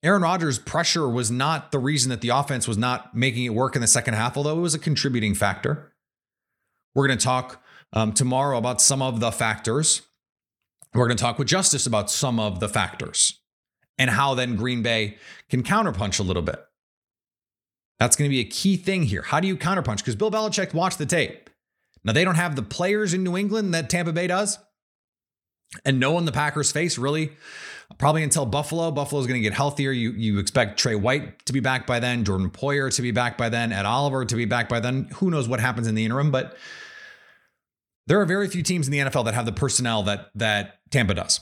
Aaron 0.03 0.23
Rodgers' 0.23 0.59
pressure 0.59 1.09
was 1.09 1.31
not 1.31 1.71
the 1.71 1.79
reason 1.79 2.11
that 2.11 2.21
the 2.21 2.31
offense 2.31 2.67
was 2.67 2.77
not 2.77 3.15
making 3.15 3.45
it 3.45 3.55
work 3.55 3.77
in 3.77 3.83
the 3.83 3.87
second 3.87 4.15
half, 4.15 4.37
although 4.37 4.59
it 4.59 4.61
was 4.61 4.75
a 4.75 4.81
contributing 4.81 5.33
factor. 5.33 5.93
We're 6.95 7.07
going 7.07 7.19
to 7.19 7.25
talk 7.25 7.63
um, 7.93 8.13
tomorrow 8.13 8.59
about 8.59 8.81
some 8.81 9.01
of 9.01 9.21
the 9.21 9.31
factors. 9.31 10.03
We're 10.93 11.07
going 11.07 11.17
to 11.17 11.23
talk 11.23 11.39
with 11.39 11.47
Justice 11.47 11.87
about 11.87 12.11
some 12.11 12.41
of 12.41 12.59
the 12.59 12.69
factors 12.69 13.42
and 13.99 14.11
how 14.11 14.35
then 14.35 14.57
Green 14.57 14.83
Bay 14.83 15.17
can 15.49 15.63
counterpunch 15.63 16.19
a 16.19 16.23
little 16.23 16.43
bit. 16.43 16.63
That's 17.99 18.17
going 18.17 18.29
to 18.29 18.35
be 18.35 18.41
a 18.41 18.45
key 18.45 18.77
thing 18.77 19.05
here. 19.05 19.23
How 19.23 19.39
do 19.39 19.47
you 19.47 19.57
counterpunch? 19.57 19.99
Because 19.99 20.17
Bill 20.17 20.31
Belichick 20.31 20.75
watched 20.75 20.99
the 20.99 21.07
tape. 21.07 21.51
Now, 22.05 22.13
they 22.13 22.25
don't 22.25 22.35
have 22.35 22.57
the 22.57 22.63
players 22.63 23.15
in 23.15 23.23
New 23.23 23.37
England 23.37 23.75
that 23.75 23.89
Tampa 23.89 24.13
Bay 24.13 24.27
does. 24.27 24.59
And 25.85 26.01
no 26.01 26.11
one 26.13 26.25
the 26.25 26.33
Packers 26.33 26.73
face 26.73 26.99
really, 26.99 27.33
probably 27.99 28.23
until 28.23 28.45
Buffalo. 28.45 28.91
Buffalo's 28.91 29.27
going 29.27 29.41
to 29.41 29.43
get 29.43 29.55
healthier. 29.55 29.91
You, 29.91 30.11
you 30.13 30.39
expect 30.39 30.79
Trey 30.79 30.97
White 30.97 31.47
to 31.47 31.53
be 31.53 31.61
back 31.61 31.87
by 31.87 31.99
then, 31.99 32.25
Jordan 32.25 32.51
Poyer 32.51 32.95
to 32.95 33.03
be 33.03 33.11
back 33.11 33.39
by 33.39 33.49
then, 33.49 33.73
Ed 33.73 33.87
Oliver 33.87 34.25
to 34.25 34.37
be 34.37 34.45
back 34.45 34.69
by 34.69 34.81
then. 34.81 35.09
Who 35.15 35.31
knows 35.31 35.49
what 35.49 35.61
happens 35.61 35.87
in 35.87 35.95
the 35.95 36.05
interim, 36.05 36.31
but 36.31 36.57
there 38.07 38.21
are 38.21 38.27
very 38.27 38.49
few 38.49 38.63
teams 38.63 38.87
in 38.87 38.93
the 38.93 38.99
NFL 38.99 39.25
that 39.25 39.35
have 39.35 39.47
the 39.47 39.53
personnel 39.53 40.03
that 40.03 40.31
that 40.35 40.81
Tampa 40.91 41.15
does. 41.15 41.41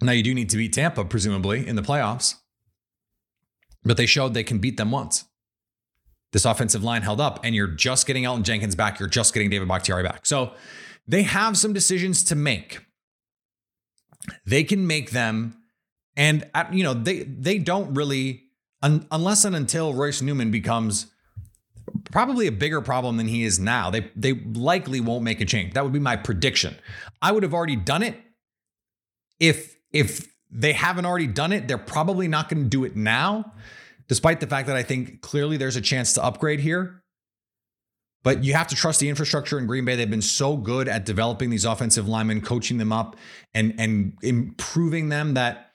Now, 0.00 0.12
you 0.12 0.22
do 0.22 0.34
need 0.34 0.50
to 0.50 0.56
beat 0.56 0.72
Tampa, 0.72 1.04
presumably, 1.04 1.66
in 1.66 1.76
the 1.76 1.82
playoffs, 1.82 2.34
but 3.84 3.96
they 3.96 4.06
showed 4.06 4.34
they 4.34 4.44
can 4.44 4.58
beat 4.58 4.76
them 4.76 4.90
once. 4.90 5.24
This 6.32 6.44
offensive 6.44 6.82
line 6.82 7.02
held 7.02 7.20
up, 7.20 7.40
and 7.44 7.54
you're 7.54 7.68
just 7.68 8.06
getting 8.06 8.24
Elton 8.24 8.42
Jenkins 8.42 8.74
back. 8.74 8.98
You're 8.98 9.08
just 9.08 9.32
getting 9.32 9.50
David 9.50 9.68
Bakhtiari 9.68 10.02
back. 10.02 10.26
So 10.26 10.52
they 11.06 11.22
have 11.22 11.56
some 11.56 11.72
decisions 11.72 12.24
to 12.24 12.34
make. 12.34 12.84
They 14.44 14.64
can 14.64 14.86
make 14.86 15.12
them, 15.12 15.56
and 16.16 16.48
you 16.72 16.82
know 16.82 16.94
they 16.94 17.22
they 17.22 17.58
don't 17.58 17.94
really 17.94 18.44
un, 18.82 19.06
unless 19.10 19.44
and 19.44 19.54
until 19.54 19.94
Royce 19.94 20.22
Newman 20.22 20.50
becomes 20.50 21.06
probably 22.10 22.46
a 22.46 22.52
bigger 22.52 22.80
problem 22.80 23.16
than 23.16 23.28
he 23.28 23.44
is 23.44 23.58
now. 23.58 23.90
They 23.90 24.10
they 24.16 24.32
likely 24.32 25.00
won't 25.00 25.24
make 25.24 25.40
a 25.40 25.44
change. 25.44 25.74
That 25.74 25.84
would 25.84 25.92
be 25.92 25.98
my 25.98 26.16
prediction. 26.16 26.76
I 27.20 27.32
would 27.32 27.42
have 27.42 27.54
already 27.54 27.76
done 27.76 28.02
it 28.02 28.16
if 29.38 29.73
if 29.94 30.28
they 30.50 30.72
haven't 30.72 31.06
already 31.06 31.28
done 31.28 31.52
it, 31.52 31.66
they're 31.66 31.78
probably 31.78 32.28
not 32.28 32.50
going 32.50 32.64
to 32.64 32.68
do 32.68 32.84
it 32.84 32.96
now, 32.96 33.54
despite 34.08 34.40
the 34.40 34.46
fact 34.46 34.66
that 34.66 34.76
I 34.76 34.82
think 34.82 35.22
clearly 35.22 35.56
there's 35.56 35.76
a 35.76 35.80
chance 35.80 36.12
to 36.14 36.24
upgrade 36.24 36.60
here. 36.60 37.00
But 38.24 38.42
you 38.42 38.54
have 38.54 38.66
to 38.68 38.74
trust 38.74 39.00
the 39.00 39.08
infrastructure 39.08 39.58
in 39.58 39.66
Green 39.66 39.84
Bay. 39.84 39.96
They've 39.96 40.10
been 40.10 40.22
so 40.22 40.56
good 40.56 40.88
at 40.88 41.04
developing 41.04 41.50
these 41.50 41.64
offensive 41.64 42.08
linemen, 42.08 42.40
coaching 42.40 42.78
them 42.78 42.92
up, 42.92 43.16
and 43.52 43.74
and 43.78 44.14
improving 44.22 45.10
them 45.10 45.34
that 45.34 45.72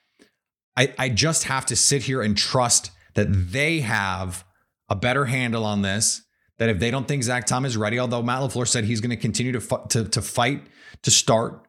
I, 0.76 0.94
I 0.98 1.10
just 1.10 1.44
have 1.44 1.66
to 1.68 1.76
sit 1.76 2.04
here 2.04 2.22
and 2.22 2.36
trust 2.36 2.92
that 3.14 3.28
they 3.30 3.82
have 3.82 4.46
a 4.90 4.96
better 4.96 5.26
handle 5.26 5.64
on 5.64 5.84
this. 5.84 6.24
That 6.58 6.70
if 6.70 6.80
they 6.80 6.92
don't 6.92 7.08
think 7.08 7.24
Zach 7.24 7.46
Tom 7.46 7.66
is 7.66 7.78
ready, 7.78 8.00
although 8.00 8.24
Matt 8.24 8.42
LaFleur 8.42 8.68
said 8.68 8.84
he's 8.84 9.00
going 9.00 9.12
to 9.12 9.16
continue 9.16 9.52
to, 9.54 9.82
to, 9.90 10.10
to 10.10 10.22
fight 10.22 10.64
to 11.04 11.12
start 11.12 11.69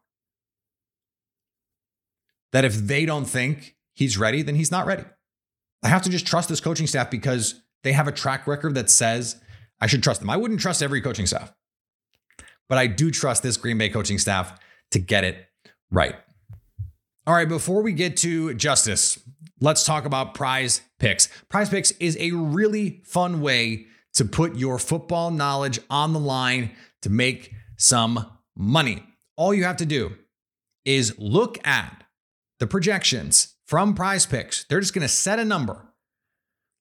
that 2.53 2.65
if 2.65 2.75
they 2.75 3.07
don't 3.07 3.25
think 3.25 3.77
he's 3.95 4.19
ready, 4.19 4.43
then 4.43 4.55
he's 4.55 4.71
not 4.71 4.87
ready. 4.87 5.05
I 5.83 5.89
have 5.89 6.03
to 6.03 6.11
just 6.11 6.27
trust 6.27 6.49
this 6.49 6.61
coaching 6.61 6.87
staff 6.87 7.11
because 7.11 7.63
they 7.83 7.93
have 7.93 8.09
a 8.09 8.13
track 8.13 8.47
record 8.47 8.75
that 8.75 8.91
says 8.91 9.41
I 9.81 9.87
should 9.87 10.03
trust 10.03 10.21
them. 10.21 10.31
I 10.31 10.37
wouldn't 10.37 10.61
trust 10.61 10.83
every 10.83 11.01
coaching 11.01 11.27
staff, 11.27 11.53
but 12.69 12.79
I 12.79 12.87
do 12.87 13.11
trust 13.11 13.43
this 13.43 13.57
Green 13.57 13.79
Bay 13.79 13.89
coaching 13.89 14.19
staff 14.19 14.59
to 14.91 14.99
get 14.99 15.25
it 15.25 15.47
right. 15.91 16.15
All 17.27 17.35
right, 17.35 17.49
before 17.49 17.83
we 17.83 17.93
get 17.93 18.17
to 18.19 18.55
justice, 18.55 19.19
let's 19.61 19.85
talk 19.85 20.05
about 20.05 20.35
prize 20.35 20.83
picks. 20.99 21.29
Prize 21.49 21.69
picks 21.69 21.93
is 21.93 22.17
a 22.19 22.33
really 22.33 23.03
fun 23.05 23.41
way 23.41 23.87
to 24.15 24.25
put 24.25 24.57
your 24.57 24.79
football 24.79 25.31
knowledge 25.31 25.79
on 25.89 26.13
the 26.13 26.19
line 26.19 26.73
to 27.03 27.11
make 27.11 27.53
some 27.77 28.27
money. 28.57 29.05
All 29.37 29.55
you 29.55 29.65
have 29.65 29.77
to 29.77 29.87
do 29.87 30.17
is 30.85 31.19
look 31.19 31.65
at 31.67 32.05
the 32.61 32.67
projections 32.67 33.57
from 33.67 33.95
prize 33.95 34.27
picks, 34.27 34.65
they're 34.65 34.81
just 34.81 34.95
going 34.95 35.03
to 35.03 35.09
set 35.09 35.39
a 35.39 35.45
number. 35.45 35.93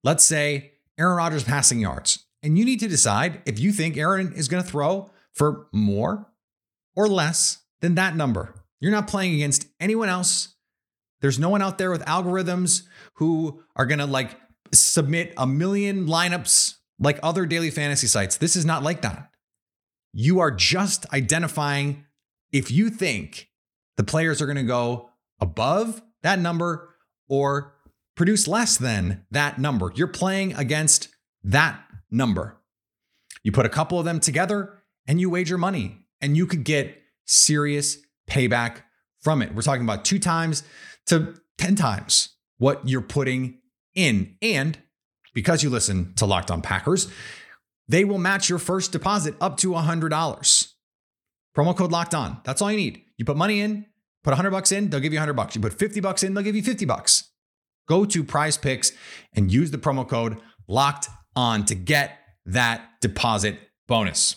Let's 0.04 0.24
say 0.24 0.74
Aaron 1.00 1.18
Rodgers 1.18 1.44
passing 1.44 1.80
yards. 1.80 2.26
And 2.44 2.58
you 2.58 2.64
need 2.64 2.80
to 2.82 2.88
decide 2.88 3.42
if 3.46 3.60
you 3.60 3.72
think 3.72 3.98
Aaron 3.98 4.34
is 4.34 4.48
going 4.48 4.64
to 4.64 4.70
throw 4.70 5.10
for 5.34 5.68
more 5.74 6.28
or 6.96 7.08
less 7.08 7.64
than 7.82 7.96
that 7.96 8.16
number. 8.16 8.54
You're 8.80 8.92
not 8.92 9.08
playing 9.08 9.34
against 9.36 9.68
anyone 9.80 10.10
else. 10.10 10.56
There's 11.22 11.40
no 11.40 11.50
one 11.50 11.62
out 11.62 11.78
there 11.78 11.92
with 11.92 12.06
algorithms 12.06 12.84
who 13.16 13.64
are 13.76 13.86
going 13.86 14.00
to 14.00 14.06
like 14.06 14.38
submit 14.72 15.34
a 15.38 15.46
million 15.46 16.08
lineups 16.08 16.76
like 17.00 17.20
other 17.24 17.46
daily 17.46 17.72
fantasy 17.72 18.08
sites. 18.08 18.38
This 18.38 18.56
is 18.56 18.66
not 18.66 18.84
like 18.84 19.02
that. 19.02 19.30
You 20.14 20.40
are 20.40 20.52
just 20.52 21.12
identifying 21.14 22.06
if 22.52 22.72
you 22.72 22.90
think 22.90 23.50
the 23.98 24.04
players 24.04 24.42
are 24.42 24.46
going 24.46 24.58
to 24.58 24.64
go 24.64 25.09
above 25.42 26.02
that 26.22 26.40
number 26.40 26.96
or 27.28 27.76
produce 28.16 28.48
less 28.48 28.78
than 28.78 29.26
that 29.32 29.60
number. 29.60 29.92
You're 29.96 30.08
playing 30.08 30.54
against 30.56 31.10
that 31.44 31.82
number. 32.12 32.58
You 33.44 33.52
put 33.52 33.66
a 33.66 33.70
couple 33.70 34.00
of 34.00 34.06
them 34.06 34.20
together 34.20 34.84
and 35.08 35.20
you 35.20 35.30
wager 35.30 35.58
money, 35.58 36.06
and 36.22 36.38
you 36.38 36.46
could 36.46 36.64
get 36.64 37.02
serious 37.26 37.98
payback 38.30 38.84
from 39.22 39.42
it. 39.42 39.56
We're 39.56 39.62
talking 39.62 39.84
about 39.84 40.06
two 40.06 40.20
times 40.20 40.64
to 41.08 41.36
10 41.58 41.76
times 41.76 42.36
what 42.58 42.88
you're 42.88 43.02
putting 43.02 43.60
in. 43.96 44.36
And 44.42 44.78
because 45.34 45.64
you 45.64 45.70
listen 45.70 46.14
to 46.16 46.26
Locked 46.26 46.52
On 46.52 46.62
Packers, 46.62 47.10
they 47.88 48.06
will 48.06 48.20
match 48.20 48.50
your 48.50 48.60
first 48.60 48.92
deposit 48.92 49.36
up 49.42 49.58
to 49.58 49.72
$100. 49.72 50.74
Promo 51.58 51.76
code 51.76 51.92
locked 51.92 52.14
on. 52.14 52.40
That's 52.44 52.62
all 52.62 52.70
you 52.72 52.78
need. 52.78 53.02
You 53.18 53.26
put 53.26 53.36
money 53.36 53.62
in, 53.62 53.88
put 54.24 54.32
100 54.32 54.52
bucks 54.52 54.72
in, 54.72 54.90
they'll 54.90 55.00
give 55.00 55.14
you 55.14 55.20
100 55.20 55.34
bucks. 55.34 55.56
You 55.56 55.62
put 55.62 55.74
50 55.74 56.00
bucks 56.00 56.24
in, 56.24 56.34
they'll 56.34 56.44
give 56.44 56.56
you 56.56 56.64
50 56.64 56.86
bucks. 56.86 57.32
Go 57.88 58.06
to 58.06 58.24
Prize 58.24 58.58
Picks 58.58 58.92
and 59.34 59.52
use 59.52 59.72
the 59.72 59.78
promo 59.78 60.08
code 60.08 60.38
locked 60.68 61.10
on 61.36 61.66
to 61.66 61.76
get 61.76 62.20
that 62.46 62.82
deposit 63.02 63.58
bonus. 63.88 64.36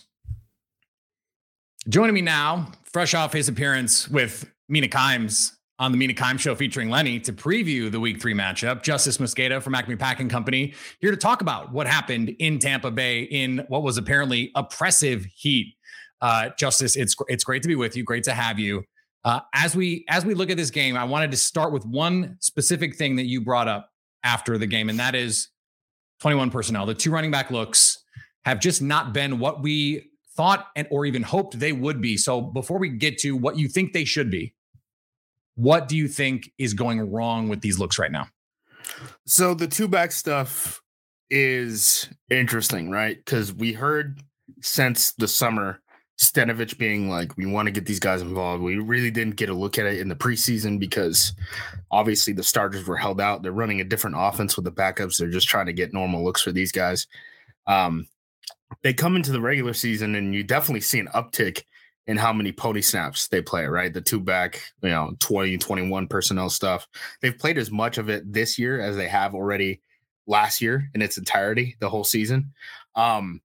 Joining 1.88 2.14
me 2.14 2.22
now, 2.22 2.72
fresh 2.84 3.12
off 3.12 3.32
his 3.32 3.48
appearance 3.48 4.08
with 4.08 4.50
Mina 4.68 4.88
Kimes 4.88 5.52
on 5.78 5.90
the 5.90 5.98
Mina 5.98 6.14
Kimes 6.14 6.38
show 6.38 6.54
featuring 6.54 6.90
Lenny 6.90 7.18
to 7.20 7.32
preview 7.32 7.90
the 7.90 7.98
week 7.98 8.20
three 8.22 8.34
matchup. 8.34 8.82
Justice 8.82 9.18
Mosqueda 9.18 9.60
from 9.60 9.74
Acme 9.74 9.96
Packing 9.96 10.28
Company 10.28 10.74
here 11.00 11.10
to 11.10 11.16
talk 11.16 11.40
about 11.40 11.72
what 11.72 11.88
happened 11.88 12.28
in 12.38 12.60
Tampa 12.60 12.90
Bay 12.90 13.22
in 13.22 13.64
what 13.68 13.82
was 13.82 13.98
apparently 13.98 14.52
oppressive 14.54 15.24
heat. 15.34 15.74
Uh, 16.20 16.50
Justice, 16.56 16.94
it's 16.94 17.16
it's 17.26 17.42
great 17.42 17.62
to 17.62 17.68
be 17.68 17.74
with 17.74 17.96
you. 17.96 18.04
Great 18.04 18.22
to 18.24 18.32
have 18.32 18.60
you. 18.60 18.84
Uh, 19.24 19.40
as 19.54 19.76
we 19.76 20.04
as 20.08 20.24
we 20.24 20.34
look 20.34 20.50
at 20.50 20.56
this 20.56 20.70
game, 20.70 20.96
I 20.96 21.04
wanted 21.04 21.30
to 21.30 21.36
start 21.36 21.72
with 21.72 21.86
one 21.86 22.36
specific 22.40 22.96
thing 22.96 23.16
that 23.16 23.26
you 23.26 23.40
brought 23.40 23.68
up 23.68 23.90
after 24.24 24.58
the 24.58 24.66
game, 24.66 24.88
and 24.88 24.98
that 24.98 25.14
is 25.14 25.48
21 26.20 26.50
personnel. 26.50 26.86
The 26.86 26.94
two 26.94 27.10
running 27.10 27.30
back 27.30 27.50
looks 27.50 28.02
have 28.44 28.60
just 28.60 28.82
not 28.82 29.12
been 29.12 29.38
what 29.38 29.62
we 29.62 30.10
thought 30.36 30.68
and 30.74 30.88
or 30.90 31.06
even 31.06 31.22
hoped 31.22 31.58
they 31.58 31.72
would 31.72 32.00
be. 32.00 32.16
So 32.16 32.40
before 32.40 32.78
we 32.78 32.88
get 32.88 33.18
to 33.18 33.36
what 33.36 33.56
you 33.58 33.68
think 33.68 33.92
they 33.92 34.04
should 34.04 34.30
be, 34.30 34.54
what 35.54 35.88
do 35.88 35.96
you 35.96 36.08
think 36.08 36.50
is 36.58 36.74
going 36.74 37.10
wrong 37.10 37.48
with 37.48 37.60
these 37.60 37.78
looks 37.78 37.98
right 37.98 38.10
now? 38.10 38.28
So 39.26 39.54
the 39.54 39.68
two 39.68 39.88
back 39.88 40.12
stuff 40.12 40.82
is 41.30 42.08
interesting, 42.30 42.90
right? 42.90 43.16
Because 43.16 43.52
we 43.52 43.72
heard 43.72 44.20
since 44.60 45.12
the 45.12 45.28
summer 45.28 45.80
Stenavich 46.20 46.78
being 46.78 47.08
like, 47.08 47.36
we 47.36 47.46
want 47.46 47.66
to 47.66 47.72
get 47.72 47.86
these 47.86 48.00
guys 48.00 48.22
involved. 48.22 48.62
We 48.62 48.76
really 48.76 49.10
didn't 49.10 49.36
get 49.36 49.48
a 49.48 49.54
look 49.54 49.78
at 49.78 49.86
it 49.86 50.00
in 50.00 50.08
the 50.08 50.14
preseason 50.14 50.78
because 50.78 51.32
obviously 51.90 52.32
the 52.32 52.42
starters 52.42 52.86
were 52.86 52.96
held 52.96 53.20
out. 53.20 53.42
They're 53.42 53.52
running 53.52 53.80
a 53.80 53.84
different 53.84 54.16
offense 54.18 54.56
with 54.56 54.64
the 54.64 54.72
backups. 54.72 55.18
They're 55.18 55.28
just 55.30 55.48
trying 55.48 55.66
to 55.66 55.72
get 55.72 55.92
normal 55.92 56.24
looks 56.24 56.42
for 56.42 56.52
these 56.52 56.72
guys. 56.72 57.06
Um, 57.66 58.06
they 58.82 58.92
come 58.92 59.16
into 59.16 59.32
the 59.32 59.40
regular 59.40 59.74
season 59.74 60.14
and 60.14 60.34
you 60.34 60.44
definitely 60.44 60.80
see 60.80 60.98
an 61.00 61.08
uptick 61.14 61.62
in 62.06 62.16
how 62.16 62.32
many 62.32 62.52
pony 62.52 62.82
snaps 62.82 63.28
they 63.28 63.40
play, 63.40 63.64
right? 63.66 63.92
The 63.92 64.00
two 64.00 64.20
back, 64.20 64.60
you 64.82 64.90
know, 64.90 65.14
20, 65.20 65.58
21 65.58 66.08
personnel 66.08 66.50
stuff. 66.50 66.88
They've 67.20 67.36
played 67.36 67.58
as 67.58 67.70
much 67.70 67.98
of 67.98 68.08
it 68.08 68.30
this 68.32 68.58
year 68.58 68.80
as 68.80 68.96
they 68.96 69.08
have 69.08 69.34
already 69.34 69.80
last 70.26 70.60
year 70.60 70.88
in 70.94 71.02
its 71.02 71.18
entirety, 71.18 71.76
the 71.80 71.88
whole 71.88 72.04
season. 72.04 72.52
Um, 72.94 73.40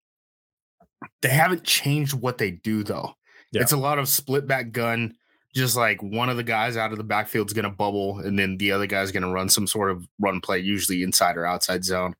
they 1.21 1.29
haven't 1.29 1.63
changed 1.63 2.13
what 2.13 2.37
they 2.37 2.51
do 2.51 2.83
though. 2.83 3.13
Yeah. 3.51 3.61
It's 3.61 3.71
a 3.71 3.77
lot 3.77 3.99
of 3.99 4.09
split 4.09 4.47
back 4.47 4.71
gun, 4.71 5.15
just 5.55 5.75
like 5.75 6.01
one 6.03 6.29
of 6.29 6.37
the 6.37 6.43
guys 6.43 6.77
out 6.77 6.91
of 6.91 6.97
the 6.97 7.03
backfield 7.03 7.47
is 7.47 7.53
going 7.53 7.63
to 7.63 7.71
bubble, 7.71 8.19
and 8.19 8.37
then 8.37 8.57
the 8.57 8.71
other 8.71 8.87
guy's 8.87 9.11
going 9.11 9.23
to 9.23 9.29
run 9.29 9.49
some 9.49 9.67
sort 9.67 9.91
of 9.91 10.07
run 10.19 10.41
play, 10.41 10.59
usually 10.59 11.03
inside 11.03 11.37
or 11.37 11.45
outside 11.45 11.83
zone. 11.83 12.15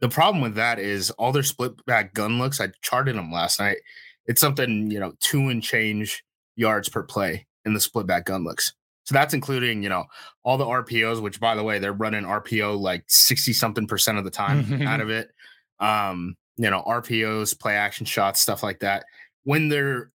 The 0.00 0.08
problem 0.08 0.42
with 0.42 0.54
that 0.56 0.78
is 0.78 1.10
all 1.12 1.32
their 1.32 1.42
split 1.42 1.84
back 1.86 2.12
gun 2.12 2.38
looks. 2.38 2.60
I 2.60 2.68
charted 2.82 3.16
them 3.16 3.32
last 3.32 3.60
night. 3.60 3.78
It's 4.26 4.40
something 4.40 4.90
you 4.90 4.98
know 4.98 5.12
two 5.20 5.48
and 5.48 5.62
change 5.62 6.24
yards 6.56 6.88
per 6.88 7.02
play 7.02 7.46
in 7.64 7.74
the 7.74 7.80
split 7.80 8.06
back 8.06 8.26
gun 8.26 8.44
looks. 8.44 8.72
So 9.04 9.12
that's 9.12 9.34
including, 9.34 9.82
you 9.82 9.88
know, 9.90 10.06
all 10.44 10.56
the 10.56 10.64
RPOs, 10.64 11.20
which 11.20 11.38
by 11.38 11.54
the 11.54 11.62
way, 11.62 11.78
they're 11.78 11.92
running 11.92 12.24
RPO 12.24 12.80
like 12.80 13.04
60 13.06 13.52
something 13.52 13.86
percent 13.86 14.18
of 14.18 14.24
the 14.24 14.30
time 14.30 14.82
out 14.82 15.00
of 15.02 15.10
it. 15.10 15.30
Um, 15.78 16.36
you 16.56 16.70
know, 16.70 16.82
RPOs, 16.86 17.58
play 17.58 17.74
action 17.74 18.06
shots, 18.06 18.40
stuff 18.40 18.62
like 18.62 18.80
that. 18.80 19.04
When 19.44 19.68
they're 19.68 20.10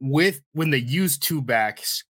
with 0.00 0.40
when 0.52 0.70
they 0.70 0.78
use 0.78 1.18
two 1.18 1.40
backs, 1.42 2.04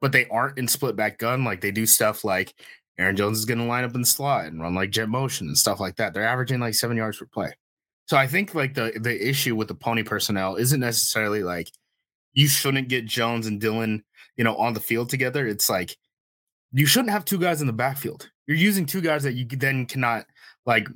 but 0.00 0.12
they 0.12 0.26
aren't 0.28 0.58
in 0.58 0.68
split 0.68 0.96
back 0.96 1.18
gun, 1.18 1.44
like 1.44 1.60
they 1.60 1.70
do 1.70 1.86
stuff 1.86 2.24
like 2.24 2.54
Aaron 2.98 3.16
Jones 3.16 3.38
is 3.38 3.44
going 3.44 3.58
to 3.58 3.64
line 3.64 3.84
up 3.84 3.94
in 3.94 4.00
the 4.00 4.06
slot 4.06 4.46
and 4.46 4.60
run 4.60 4.74
like 4.74 4.90
jet 4.90 5.08
motion 5.08 5.46
and 5.46 5.56
stuff 5.56 5.80
like 5.80 5.96
that. 5.96 6.14
They're 6.14 6.26
averaging 6.26 6.60
like 6.60 6.74
seven 6.74 6.96
yards 6.96 7.18
per 7.18 7.26
play. 7.26 7.54
So 8.06 8.16
I 8.16 8.26
think 8.26 8.54
like 8.54 8.74
the 8.74 8.92
the 9.00 9.28
issue 9.28 9.54
with 9.54 9.68
the 9.68 9.74
pony 9.74 10.02
personnel 10.02 10.56
isn't 10.56 10.80
necessarily 10.80 11.42
like 11.42 11.70
you 12.32 12.48
shouldn't 12.48 12.88
get 12.88 13.06
Jones 13.06 13.46
and 13.46 13.60
Dillon, 13.60 14.04
you 14.36 14.44
know, 14.44 14.56
on 14.56 14.74
the 14.74 14.80
field 14.80 15.10
together. 15.10 15.46
It's 15.46 15.68
like 15.68 15.96
you 16.72 16.86
shouldn't 16.86 17.10
have 17.12 17.24
two 17.24 17.38
guys 17.38 17.60
in 17.60 17.66
the 17.66 17.72
backfield. 17.72 18.30
You're 18.46 18.56
using 18.56 18.86
two 18.86 19.00
guys 19.00 19.22
that 19.22 19.34
you 19.34 19.46
then 19.46 19.86
cannot 19.86 20.26
like 20.66 20.88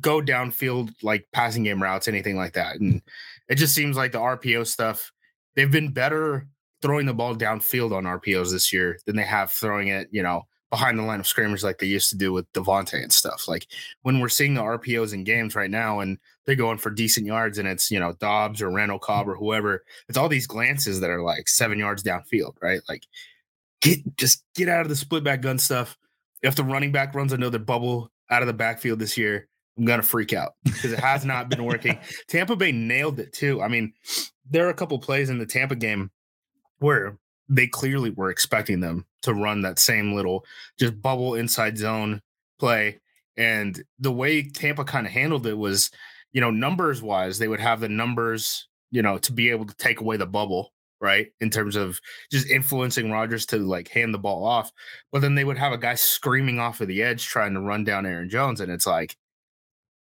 go 0.00 0.20
downfield 0.20 0.92
like 1.02 1.26
passing 1.32 1.64
game 1.64 1.82
routes, 1.82 2.08
anything 2.08 2.36
like 2.36 2.54
that. 2.54 2.76
And 2.76 3.02
it 3.48 3.56
just 3.56 3.74
seems 3.74 3.96
like 3.96 4.12
the 4.12 4.18
RPO 4.18 4.66
stuff, 4.66 5.12
they've 5.56 5.70
been 5.70 5.92
better 5.92 6.46
throwing 6.82 7.06
the 7.06 7.14
ball 7.14 7.34
downfield 7.34 7.94
on 7.94 8.04
RPOs 8.04 8.52
this 8.52 8.72
year 8.72 8.98
than 9.06 9.16
they 9.16 9.24
have 9.24 9.50
throwing 9.50 9.88
it, 9.88 10.08
you 10.10 10.22
know, 10.22 10.46
behind 10.70 10.98
the 10.98 11.02
line 11.02 11.20
of 11.20 11.26
scrimmage 11.26 11.64
like 11.64 11.78
they 11.78 11.86
used 11.86 12.10
to 12.10 12.16
do 12.16 12.32
with 12.32 12.50
Davante 12.52 13.02
and 13.02 13.12
stuff. 13.12 13.48
Like 13.48 13.66
when 14.02 14.20
we're 14.20 14.28
seeing 14.28 14.54
the 14.54 14.60
RPOs 14.60 15.14
in 15.14 15.24
games 15.24 15.54
right 15.54 15.70
now 15.70 16.00
and 16.00 16.18
they're 16.44 16.54
going 16.54 16.78
for 16.78 16.90
decent 16.90 17.26
yards 17.26 17.58
and 17.58 17.66
it's, 17.66 17.90
you 17.90 17.98
know, 17.98 18.12
Doubs 18.14 18.60
or 18.60 18.70
Randall 18.70 18.98
Cobb 18.98 19.28
or 19.28 19.34
whoever, 19.34 19.82
it's 20.08 20.18
all 20.18 20.28
these 20.28 20.46
glances 20.46 21.00
that 21.00 21.10
are 21.10 21.22
like 21.22 21.48
seven 21.48 21.78
yards 21.78 22.02
downfield, 22.02 22.54
right? 22.60 22.80
Like 22.88 23.04
get 23.80 24.16
just 24.16 24.44
get 24.54 24.68
out 24.68 24.82
of 24.82 24.88
the 24.88 24.96
split 24.96 25.24
back 25.24 25.40
gun 25.40 25.58
stuff. 25.58 25.96
If 26.42 26.54
the 26.54 26.64
running 26.64 26.92
back 26.92 27.14
runs 27.14 27.32
another 27.32 27.58
bubble 27.58 28.12
out 28.30 28.42
of 28.42 28.46
the 28.46 28.52
backfield 28.54 28.98
this 28.98 29.16
year, 29.16 29.48
I'm 29.78 29.84
gonna 29.84 30.02
freak 30.02 30.32
out 30.32 30.54
because 30.64 30.92
it 30.92 30.98
has 30.98 31.24
not 31.24 31.48
been 31.48 31.64
working. 31.64 31.98
Tampa 32.28 32.56
Bay 32.56 32.72
nailed 32.72 33.20
it 33.20 33.32
too. 33.32 33.62
I 33.62 33.68
mean, 33.68 33.92
there 34.50 34.66
are 34.66 34.70
a 34.70 34.74
couple 34.74 34.98
plays 34.98 35.30
in 35.30 35.38
the 35.38 35.46
Tampa 35.46 35.76
game 35.76 36.10
where 36.80 37.16
they 37.48 37.66
clearly 37.66 38.10
were 38.10 38.30
expecting 38.30 38.80
them 38.80 39.06
to 39.22 39.32
run 39.32 39.62
that 39.62 39.78
same 39.78 40.14
little 40.14 40.44
just 40.78 41.00
bubble 41.00 41.34
inside 41.34 41.78
zone 41.78 42.20
play. 42.58 43.00
And 43.36 43.82
the 43.98 44.12
way 44.12 44.42
Tampa 44.42 44.84
kind 44.84 45.06
of 45.06 45.12
handled 45.12 45.46
it 45.46 45.56
was, 45.56 45.90
you 46.32 46.40
know, 46.40 46.50
numbers 46.50 47.00
wise, 47.00 47.38
they 47.38 47.48
would 47.48 47.60
have 47.60 47.80
the 47.80 47.88
numbers, 47.88 48.68
you 48.90 49.00
know, 49.00 49.18
to 49.18 49.32
be 49.32 49.50
able 49.50 49.66
to 49.66 49.76
take 49.76 50.00
away 50.00 50.16
the 50.16 50.26
bubble, 50.26 50.72
right? 51.00 51.28
In 51.40 51.50
terms 51.50 51.76
of 51.76 52.00
just 52.30 52.48
influencing 52.48 53.10
Rodgers 53.10 53.46
to 53.46 53.58
like 53.58 53.88
hand 53.88 54.12
the 54.12 54.18
ball 54.18 54.44
off. 54.44 54.72
But 55.12 55.22
then 55.22 55.36
they 55.36 55.44
would 55.44 55.58
have 55.58 55.72
a 55.72 55.78
guy 55.78 55.94
screaming 55.94 56.58
off 56.58 56.80
of 56.80 56.88
the 56.88 57.02
edge 57.02 57.26
trying 57.26 57.54
to 57.54 57.60
run 57.60 57.84
down 57.84 58.06
Aaron 58.06 58.28
Jones. 58.28 58.60
And 58.60 58.70
it's 58.72 58.86
like, 58.86 59.16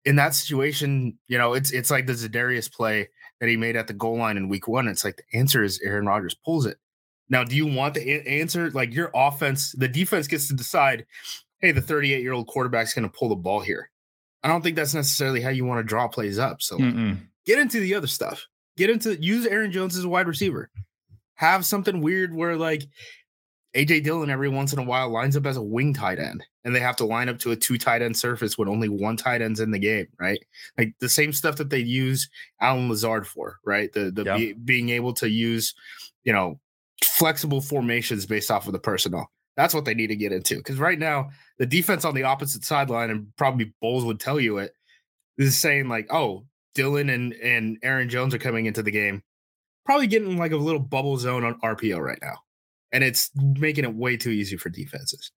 in 0.06 0.16
that 0.16 0.34
situation, 0.34 1.18
you 1.28 1.36
know, 1.36 1.52
it's 1.52 1.70
it's 1.72 1.90
like 1.90 2.06
the 2.06 2.14
Za'Darius 2.14 2.72
play 2.72 3.08
that 3.40 3.48
he 3.48 3.56
made 3.56 3.76
at 3.76 3.88
the 3.88 3.92
goal 3.92 4.16
line 4.16 4.38
in 4.38 4.48
week 4.48 4.66
one. 4.66 4.88
It's 4.88 5.04
like 5.04 5.16
the 5.16 5.38
answer 5.38 5.62
is 5.62 5.80
Aaron 5.84 6.06
Rodgers 6.06 6.34
pulls 6.34 6.64
it. 6.64 6.78
Now, 7.28 7.44
do 7.44 7.56
you 7.56 7.66
want 7.66 7.94
the 7.94 8.08
a- 8.08 8.40
answer? 8.40 8.70
Like 8.70 8.94
your 8.94 9.10
offense, 9.14 9.72
the 9.72 9.88
defense 9.88 10.28
gets 10.28 10.46
to 10.48 10.54
decide, 10.54 11.04
hey, 11.58 11.72
the 11.72 11.82
38 11.82 12.22
year 12.22 12.32
old 12.32 12.46
quarterback's 12.46 12.94
going 12.94 13.02
to 13.10 13.14
pull 13.14 13.28
the 13.28 13.34
ball 13.34 13.60
here. 13.60 13.90
I 14.42 14.48
don't 14.48 14.62
think 14.62 14.76
that's 14.76 14.94
necessarily 14.94 15.40
how 15.40 15.50
you 15.50 15.64
want 15.64 15.80
to 15.80 15.82
draw 15.82 16.06
plays 16.06 16.38
up. 16.38 16.62
So 16.62 16.76
like, 16.76 17.16
get 17.44 17.58
into 17.58 17.80
the 17.80 17.94
other 17.96 18.06
stuff. 18.06 18.46
Get 18.76 18.90
into 18.90 19.20
use 19.20 19.44
Aaron 19.44 19.72
Jones 19.72 19.96
as 19.96 20.04
a 20.04 20.08
wide 20.08 20.28
receiver. 20.28 20.70
Have 21.34 21.66
something 21.66 22.00
weird 22.00 22.32
where 22.32 22.56
like 22.56 22.84
AJ 23.74 24.04
Dillon 24.04 24.30
every 24.30 24.48
once 24.48 24.72
in 24.72 24.78
a 24.78 24.82
while 24.84 25.10
lines 25.10 25.36
up 25.36 25.44
as 25.44 25.56
a 25.56 25.62
wing 25.62 25.92
tight 25.92 26.18
end, 26.18 26.42
and 26.64 26.74
they 26.74 26.80
have 26.80 26.96
to 26.96 27.04
line 27.04 27.28
up 27.28 27.38
to 27.40 27.52
a 27.52 27.56
two 27.56 27.76
tight 27.76 28.00
end 28.00 28.16
surface 28.16 28.56
when 28.56 28.68
only 28.68 28.88
one 28.88 29.16
tight 29.16 29.42
end's 29.42 29.60
in 29.60 29.70
the 29.70 29.78
game, 29.78 30.06
right? 30.18 30.38
Like 30.78 30.94
the 30.98 31.08
same 31.08 31.32
stuff 31.32 31.56
that 31.56 31.68
they 31.68 31.78
use 31.78 32.28
Allen 32.60 32.88
Lazard 32.88 33.26
for, 33.26 33.58
right? 33.64 33.92
The 33.92 34.10
the 34.10 34.24
be, 34.24 34.52
being 34.54 34.88
able 34.88 35.12
to 35.14 35.28
use, 35.28 35.74
you 36.24 36.32
know, 36.32 36.58
flexible 37.04 37.60
formations 37.60 38.24
based 38.24 38.50
off 38.50 38.66
of 38.66 38.72
the 38.72 38.78
personnel. 38.78 39.30
That's 39.56 39.74
what 39.74 39.84
they 39.84 39.94
need 39.94 40.08
to 40.08 40.16
get 40.16 40.32
into 40.32 40.56
because 40.56 40.78
right 40.78 40.98
now 40.98 41.30
the 41.58 41.66
defense 41.66 42.04
on 42.04 42.14
the 42.14 42.24
opposite 42.24 42.64
sideline, 42.64 43.10
and 43.10 43.26
probably 43.36 43.74
Bowles 43.82 44.04
would 44.04 44.20
tell 44.20 44.40
you 44.40 44.58
it, 44.58 44.72
is 45.38 45.58
saying 45.58 45.88
like, 45.88 46.06
oh, 46.10 46.46
Dillon 46.74 47.10
and 47.10 47.34
and 47.34 47.78
Aaron 47.82 48.08
Jones 48.08 48.34
are 48.34 48.38
coming 48.38 48.64
into 48.64 48.82
the 48.82 48.90
game, 48.90 49.22
probably 49.84 50.06
getting 50.06 50.38
like 50.38 50.52
a 50.52 50.56
little 50.56 50.80
bubble 50.80 51.18
zone 51.18 51.44
on 51.44 51.60
RPO 51.60 51.98
right 52.00 52.18
now 52.22 52.38
and 52.92 53.04
it's 53.04 53.30
making 53.34 53.84
it 53.84 53.94
way 53.94 54.16
too 54.16 54.30
easy 54.30 54.56
for 54.56 54.68
defenses. 54.68 55.32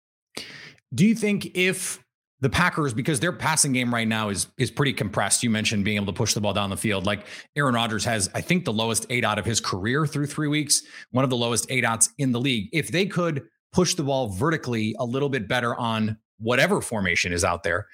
Do 0.93 1.05
you 1.05 1.15
think 1.15 1.51
if 1.55 2.03
the 2.41 2.49
Packers, 2.49 2.93
because 2.93 3.19
their 3.19 3.33
passing 3.33 3.73
game 3.73 3.93
right 3.93 4.07
now 4.07 4.29
is 4.29 4.47
is 4.57 4.71
pretty 4.71 4.93
compressed. 4.93 5.43
You 5.43 5.49
mentioned 5.49 5.83
being 5.83 5.97
able 5.97 6.05
to 6.07 6.13
push 6.13 6.33
the 6.33 6.41
ball 6.41 6.53
down 6.53 6.69
the 6.69 6.77
field. 6.77 7.05
Like 7.05 7.25
Aaron 7.55 7.75
Rodgers 7.75 8.05
has, 8.05 8.29
I 8.33 8.41
think, 8.41 8.63
the 8.65 8.73
lowest 8.73 9.07
aDOT 9.09 9.37
of 9.37 9.45
his 9.45 9.59
career 9.59 10.07
through 10.07 10.27
three 10.27 10.47
weeks, 10.47 10.83
one 11.11 11.23
of 11.23 11.29
the 11.29 11.35
lowest 11.35 11.67
aDOTs 11.69 12.09
in 12.17 12.31
the 12.31 12.39
league. 12.39 12.69
If 12.71 12.89
they 12.89 13.05
could 13.05 13.45
push 13.73 13.93
the 13.93 14.03
ball 14.03 14.29
vertically 14.29 14.95
a 14.99 15.05
little 15.05 15.29
bit 15.29 15.47
better 15.47 15.75
on 15.75 16.17
whatever 16.39 16.81
formation 16.81 17.33
is 17.33 17.43
out 17.43 17.63
there, 17.63 17.87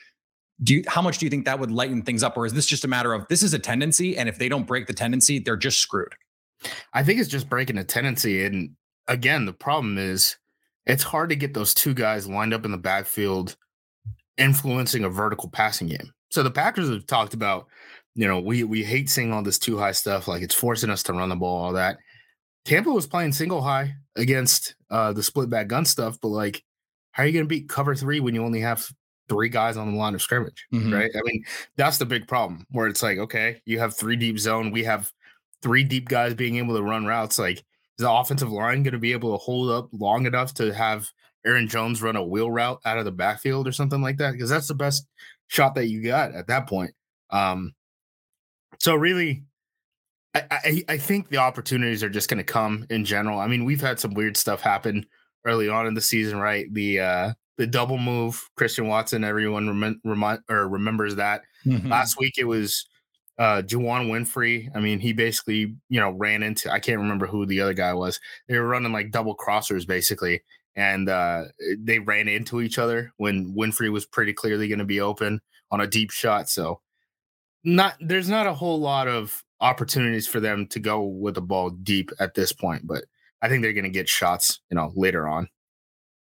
do 0.63 0.75
you, 0.75 0.83
how 0.87 1.01
much 1.01 1.17
do 1.17 1.25
you 1.25 1.29
think 1.29 1.45
that 1.45 1.59
would 1.59 1.71
lighten 1.71 2.03
things 2.03 2.21
up? 2.21 2.37
Or 2.37 2.45
is 2.45 2.53
this 2.53 2.67
just 2.67 2.85
a 2.85 2.87
matter 2.87 3.13
of 3.13 3.27
this 3.27 3.41
is 3.41 3.53
a 3.53 3.59
tendency, 3.59 4.15
and 4.15 4.29
if 4.29 4.37
they 4.37 4.47
don't 4.47 4.67
break 4.67 4.85
the 4.85 4.93
tendency, 4.93 5.39
they're 5.39 5.57
just 5.57 5.79
screwed? 5.79 6.13
I 6.93 7.03
think 7.03 7.19
it's 7.19 7.29
just 7.29 7.49
breaking 7.49 7.77
a 7.77 7.83
tendency. 7.83 8.45
And 8.45 8.75
again, 9.07 9.45
the 9.45 9.53
problem 9.53 9.97
is 9.97 10.37
it's 10.85 11.03
hard 11.03 11.29
to 11.29 11.35
get 11.35 11.53
those 11.53 11.73
two 11.73 11.93
guys 11.93 12.27
lined 12.27 12.53
up 12.53 12.65
in 12.65 12.71
the 12.71 12.77
backfield 12.77 13.55
influencing 14.37 15.03
a 15.03 15.09
vertical 15.09 15.49
passing 15.49 15.87
game. 15.87 16.11
So 16.29 16.43
the 16.43 16.51
Packers 16.51 16.89
have 16.89 17.07
talked 17.07 17.33
about, 17.33 17.67
you 18.15 18.27
know, 18.27 18.39
we 18.39 18.63
we 18.63 18.83
hate 18.83 19.09
seeing 19.09 19.31
all 19.31 19.43
this 19.43 19.59
two 19.59 19.77
high 19.77 19.91
stuff, 19.93 20.27
like 20.27 20.41
it's 20.41 20.55
forcing 20.55 20.89
us 20.89 21.03
to 21.03 21.13
run 21.13 21.29
the 21.29 21.35
ball, 21.35 21.63
all 21.65 21.73
that. 21.73 21.97
Tampa 22.65 22.89
was 22.91 23.07
playing 23.07 23.31
single 23.31 23.61
high 23.61 23.93
against 24.15 24.75
uh 24.89 25.13
the 25.13 25.23
split 25.23 25.49
back 25.49 25.67
gun 25.67 25.85
stuff, 25.85 26.17
but 26.21 26.29
like, 26.29 26.63
how 27.11 27.23
are 27.23 27.25
you 27.25 27.33
gonna 27.33 27.45
beat 27.45 27.69
cover 27.69 27.95
three 27.95 28.19
when 28.19 28.35
you 28.35 28.43
only 28.43 28.59
have 28.61 28.87
three 29.29 29.49
guys 29.49 29.77
on 29.77 29.91
the 29.91 29.97
line 29.97 30.13
of 30.15 30.21
scrimmage? 30.21 30.65
Mhm. 30.73 30.93
Right. 30.93 31.11
I 31.15 31.21
mean, 31.23 31.43
that's 31.77 31.97
the 31.97 32.05
big 32.05 32.27
problem 32.27 32.65
where 32.71 32.87
it's 32.87 33.03
like, 33.03 33.17
okay, 33.17 33.61
you 33.65 33.79
have 33.79 33.95
three 33.95 34.15
deep 34.15 34.39
zone, 34.39 34.71
we 34.71 34.83
have 34.83 35.11
three 35.61 35.83
deep 35.83 36.09
guys 36.09 36.33
being 36.33 36.57
able 36.57 36.75
to 36.75 36.83
run 36.83 37.05
routes. 37.05 37.39
Like, 37.39 37.63
is 37.97 38.03
the 38.03 38.11
offensive 38.11 38.51
line 38.51 38.83
going 38.83 38.93
to 38.93 38.99
be 38.99 39.13
able 39.13 39.31
to 39.37 39.43
hold 39.43 39.71
up 39.71 39.89
long 39.91 40.25
enough 40.25 40.53
to 40.55 40.73
have 40.73 41.09
Aaron 41.45 41.67
Jones 41.67 42.01
run 42.01 42.15
a 42.15 42.23
wheel 42.23 42.51
route 42.51 42.79
out 42.85 42.97
of 42.97 43.05
the 43.05 43.11
backfield 43.11 43.67
or 43.67 43.71
something 43.71 44.01
like 44.01 44.17
that? 44.17 44.33
Because 44.33 44.49
that's 44.49 44.67
the 44.67 44.73
best 44.73 45.07
shot 45.47 45.75
that 45.75 45.87
you 45.87 46.03
got 46.03 46.33
at 46.33 46.47
that 46.47 46.67
point. 46.67 46.91
Um, 47.29 47.73
so 48.79 48.95
really, 48.95 49.43
I, 50.33 50.43
I, 50.51 50.83
I 50.89 50.97
think 50.97 51.29
the 51.29 51.37
opportunities 51.37 52.03
are 52.03 52.09
just 52.09 52.29
going 52.29 52.39
to 52.39 52.43
come 52.43 52.85
in 52.89 53.05
general. 53.05 53.39
I 53.39 53.47
mean, 53.47 53.63
we've 53.63 53.81
had 53.81 53.99
some 53.99 54.13
weird 54.13 54.35
stuff 54.35 54.61
happen 54.61 55.05
early 55.45 55.69
on 55.69 55.87
in 55.87 55.93
the 55.93 56.01
season, 56.01 56.39
right? 56.39 56.71
The 56.73 56.99
uh, 56.99 57.33
the 57.57 57.67
double 57.67 57.97
move, 57.97 58.49
Christian 58.57 58.87
Watson, 58.87 59.23
everyone 59.23 59.67
remi- 59.67 59.99
remind 60.03 60.39
or 60.49 60.67
remembers 60.67 61.15
that. 61.15 61.43
Mhm. 61.65 61.89
Last 61.89 62.19
week 62.19 62.33
it 62.37 62.43
was 62.43 62.85
uh 63.37 63.61
Juwann 63.61 64.09
Winfree. 64.09 64.69
I 64.75 64.79
mean, 64.79 64.99
he 64.99 65.13
basically, 65.13 65.75
you 65.89 65.99
know, 65.99 66.11
ran 66.11 66.43
into 66.43 66.71
I 66.71 66.79
can't 66.79 66.99
remember 66.99 67.27
who 67.27 67.45
the 67.45 67.61
other 67.61 67.73
guy 67.73 67.93
was. 67.93 68.19
They 68.47 68.57
were 68.57 68.67
running 68.67 68.91
like 68.91 69.11
double 69.11 69.35
crossers 69.35 69.85
basically. 69.87 70.41
And 70.75 71.09
uh 71.09 71.45
they 71.77 71.99
ran 71.99 72.27
into 72.27 72.61
each 72.61 72.77
other 72.77 73.13
when 73.17 73.53
Winfree 73.53 73.91
was 73.91 74.05
pretty 74.05 74.33
clearly 74.33 74.67
going 74.67 74.79
to 74.79 74.85
be 74.85 75.01
open 75.01 75.41
on 75.71 75.81
a 75.81 75.87
deep 75.87 76.11
shot. 76.11 76.49
So 76.49 76.81
not 77.63 77.95
there's 77.99 78.29
not 78.29 78.47
a 78.47 78.53
whole 78.53 78.79
lot 78.79 79.07
of 79.07 79.43
opportunities 79.61 80.27
for 80.27 80.39
them 80.39 80.67
to 80.67 80.79
go 80.79 81.01
with 81.01 81.35
the 81.35 81.41
ball 81.41 81.69
deep 81.69 82.11
at 82.19 82.35
this 82.35 82.51
point, 82.51 82.85
but 82.85 83.05
I 83.41 83.49
think 83.49 83.61
they're 83.61 83.73
going 83.73 83.83
to 83.83 83.89
get 83.89 84.09
shots, 84.09 84.59
you 84.69 84.75
know, 84.75 84.91
later 84.95 85.27
on. 85.27 85.49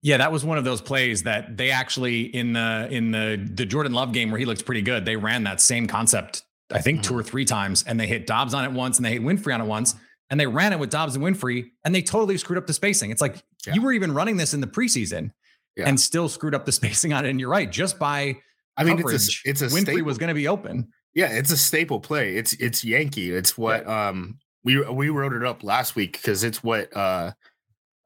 Yeah, 0.02 0.16
that 0.16 0.32
was 0.32 0.44
one 0.44 0.56
of 0.56 0.64
those 0.64 0.80
plays 0.80 1.24
that 1.24 1.56
they 1.56 1.70
actually 1.70 2.22
in 2.22 2.54
the 2.54 2.88
in 2.90 3.10
the 3.10 3.50
the 3.52 3.66
Jordan 3.66 3.92
Love 3.92 4.12
game 4.12 4.30
where 4.30 4.38
he 4.38 4.46
looks 4.46 4.62
pretty 4.62 4.80
good. 4.80 5.04
They 5.04 5.16
ran 5.16 5.44
that 5.44 5.60
same 5.60 5.86
concept, 5.86 6.42
I 6.72 6.80
think, 6.80 7.02
two 7.02 7.16
or 7.16 7.22
three 7.22 7.44
times, 7.44 7.82
and 7.86 7.98
they 7.98 8.06
hit 8.06 8.26
Doubs 8.26 8.54
on 8.54 8.64
it 8.64 8.72
once, 8.72 8.96
and 8.98 9.04
they 9.04 9.12
hit 9.12 9.22
Winfree 9.22 9.54
on 9.54 9.60
it 9.60 9.66
once, 9.66 9.94
and 10.30 10.38
they 10.38 10.46
ran 10.46 10.72
it 10.72 10.78
with 10.78 10.90
Doubs 10.90 11.14
and 11.16 11.24
Winfree, 11.24 11.70
and 11.84 11.94
they 11.94 12.02
totally 12.02 12.36
screwed 12.38 12.58
up 12.58 12.66
the 12.66 12.72
spacing. 12.72 13.10
It's 13.10 13.20
like 13.20 13.42
Yeah. 13.66 13.74
you 13.74 13.82
were 13.82 13.92
even 13.92 14.12
running 14.12 14.36
this 14.36 14.54
in 14.54 14.60
the 14.60 14.66
preseason, 14.66 15.30
Yeah. 15.76 15.88
and 15.88 15.98
still 15.98 16.28
screwed 16.28 16.54
up 16.54 16.64
the 16.66 16.72
spacing 16.80 17.12
on 17.12 17.24
it. 17.26 17.30
And 17.30 17.40
you're 17.40 17.48
right, 17.50 17.70
just 17.70 17.98
by 17.98 18.36
I 18.76 18.84
mean, 18.84 18.96
coverage, 18.98 19.42
it's 19.44 19.62
a 19.62 19.66
it's 19.66 19.74
a 19.74 19.76
Winfree 19.76 19.80
staple. 19.82 20.04
was 20.04 20.18
going 20.18 20.28
to 20.28 20.34
be 20.34 20.48
open. 20.48 20.88
Yeah, 21.14 21.26
it's 21.32 21.50
a 21.50 21.56
staple 21.56 21.98
play. 22.00 22.36
It's 22.36 22.52
it's 22.54 22.84
Yankee. 22.84 23.32
It's 23.32 23.58
what 23.58 23.86
um 23.88 24.38
we 24.62 24.80
we 24.88 25.08
wrote 25.10 25.32
it 25.32 25.44
up 25.44 25.64
last 25.64 25.96
week 25.96 26.12
because 26.12 26.44
it's 26.44 26.62
what 26.62 26.96
uh 26.96 27.32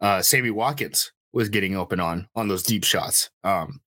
uh 0.00 0.22
Sammy 0.22 0.50
Watkins 0.50 1.12
was 1.34 1.50
getting 1.50 1.76
open 1.76 2.00
on 2.00 2.28
on 2.34 2.48
those 2.48 2.62
deep 2.62 2.82
shots. 2.84 3.28
Um 3.44 3.80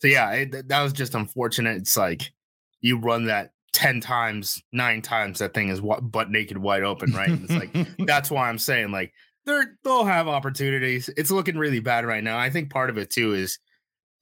so 0.00 0.08
yeah, 0.08 0.30
it, 0.32 0.68
that 0.68 0.82
was 0.82 0.92
just 0.92 1.14
unfortunate. 1.14 1.76
It's 1.78 1.96
like 1.96 2.32
you 2.80 2.98
run 2.98 3.26
that 3.26 3.52
10 3.74 4.00
times, 4.00 4.62
9 4.72 5.02
times 5.02 5.40
that 5.40 5.52
thing 5.52 5.68
is 5.68 5.82
wa- 5.82 6.00
butt 6.00 6.30
naked 6.30 6.56
wide 6.56 6.82
open, 6.84 7.12
right? 7.12 7.28
And 7.28 7.44
it's 7.44 7.52
like 7.52 7.88
that's 8.06 8.30
why 8.30 8.48
I'm 8.48 8.58
saying 8.58 8.90
like 8.90 9.12
they're 9.44 9.76
they'll 9.84 10.04
have 10.04 10.28
opportunities. 10.28 11.10
It's 11.16 11.30
looking 11.30 11.58
really 11.58 11.80
bad 11.80 12.06
right 12.06 12.24
now. 12.24 12.38
I 12.38 12.48
think 12.48 12.70
part 12.70 12.88
of 12.88 12.96
it 12.96 13.10
too 13.10 13.34
is 13.34 13.58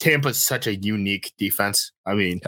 Tampa's 0.01 0.39
such 0.39 0.67
a 0.67 0.75
unique 0.75 1.33
defense. 1.39 1.93
I 2.05 2.15
mean, 2.15 2.41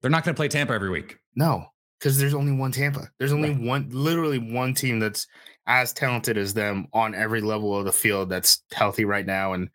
they're 0.00 0.10
not 0.10 0.24
going 0.24 0.34
to 0.34 0.38
play 0.38 0.48
Tampa 0.48 0.72
every 0.72 0.90
week. 0.90 1.16
no, 1.34 1.66
because 1.98 2.18
there's 2.18 2.34
only 2.34 2.52
one 2.52 2.70
Tampa. 2.70 3.08
There's 3.18 3.32
only 3.32 3.50
one, 3.54 3.88
literally 3.90 4.38
one 4.38 4.74
team 4.74 5.00
that's 5.00 5.26
as 5.66 5.92
talented 5.92 6.36
as 6.36 6.54
them 6.54 6.86
on 6.92 7.14
every 7.14 7.40
level 7.40 7.76
of 7.76 7.84
the 7.84 7.92
field 7.92 8.28
that's 8.28 8.62
healthy 8.72 9.04
right 9.04 9.26
now. 9.26 9.52
And 9.52 9.68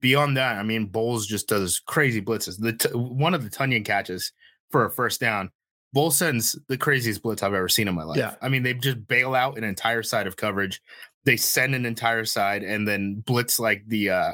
beyond 0.00 0.36
that, 0.36 0.56
I 0.56 0.62
mean, 0.62 0.86
Bowles 0.86 1.26
just 1.26 1.48
does 1.48 1.80
crazy 1.86 2.20
blitzes. 2.22 2.58
The 2.58 2.72
t- 2.72 2.88
one 2.90 3.34
of 3.34 3.42
the 3.44 3.50
Tonyan 3.50 3.84
catches 3.84 4.32
for 4.70 4.84
a 4.84 4.90
first 4.90 5.20
down. 5.20 5.50
Bowles 5.92 6.16
sends 6.16 6.58
the 6.68 6.78
craziest 6.78 7.22
blitz 7.22 7.42
I've 7.42 7.54
ever 7.54 7.68
seen 7.68 7.88
in 7.88 7.94
my 7.94 8.04
life. 8.04 8.18
Yeah. 8.18 8.34
I 8.40 8.48
mean, 8.48 8.62
they 8.62 8.74
just 8.74 9.06
bail 9.06 9.34
out 9.34 9.58
an 9.58 9.64
entire 9.64 10.02
side 10.02 10.26
of 10.26 10.36
coverage. 10.36 10.80
They 11.24 11.36
send 11.36 11.74
an 11.74 11.84
entire 11.84 12.24
side 12.24 12.62
and 12.62 12.88
then 12.88 13.22
blitz 13.26 13.58
like 13.58 13.82
the 13.86 14.10
uh 14.10 14.32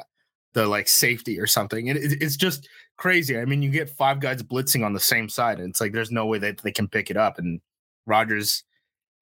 the 0.53 0.65
like 0.65 0.87
safety 0.87 1.39
or 1.39 1.47
something. 1.47 1.89
And 1.89 1.97
it, 1.97 2.21
it's 2.21 2.35
just 2.35 2.67
crazy. 2.97 3.37
I 3.37 3.45
mean, 3.45 3.61
you 3.61 3.69
get 3.69 3.89
five 3.89 4.19
guys 4.19 4.41
blitzing 4.43 4.85
on 4.85 4.93
the 4.93 4.99
same 4.99 5.29
side, 5.29 5.59
and 5.59 5.69
it's 5.69 5.81
like 5.81 5.91
there's 5.91 6.11
no 6.11 6.25
way 6.25 6.39
that 6.39 6.61
they 6.61 6.71
can 6.71 6.87
pick 6.87 7.09
it 7.09 7.17
up. 7.17 7.37
And 7.37 7.61
Rodgers 8.05 8.63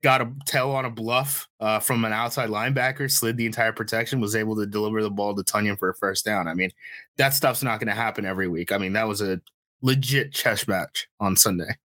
got 0.03 0.21
a 0.21 0.31
tell 0.45 0.71
on 0.71 0.85
a 0.85 0.89
bluff 0.89 1.47
uh, 1.59 1.79
from 1.79 2.05
an 2.05 2.13
outside 2.13 2.49
linebacker, 2.49 3.09
slid 3.11 3.37
the 3.37 3.45
entire 3.45 3.73
protection, 3.73 4.19
was 4.19 4.35
able 4.35 4.55
to 4.55 4.65
deliver 4.65 5.01
the 5.01 5.09
ball 5.09 5.35
to 5.35 5.43
Tonyan 5.43 5.77
for 5.77 5.89
a 5.89 5.95
first 5.95 6.23
down. 6.23 6.47
I 6.47 6.53
mean, 6.53 6.71
that 7.17 7.33
stuff's 7.33 7.63
not 7.63 7.79
going 7.79 7.87
to 7.87 7.95
happen 7.95 8.25
every 8.25 8.47
week. 8.47 8.71
I 8.71 8.77
mean, 8.77 8.93
that 8.93 9.07
was 9.07 9.21
a 9.21 9.41
legit 9.81 10.33
chess 10.33 10.67
match 10.67 11.07
on 11.19 11.35
Sunday. 11.35 11.77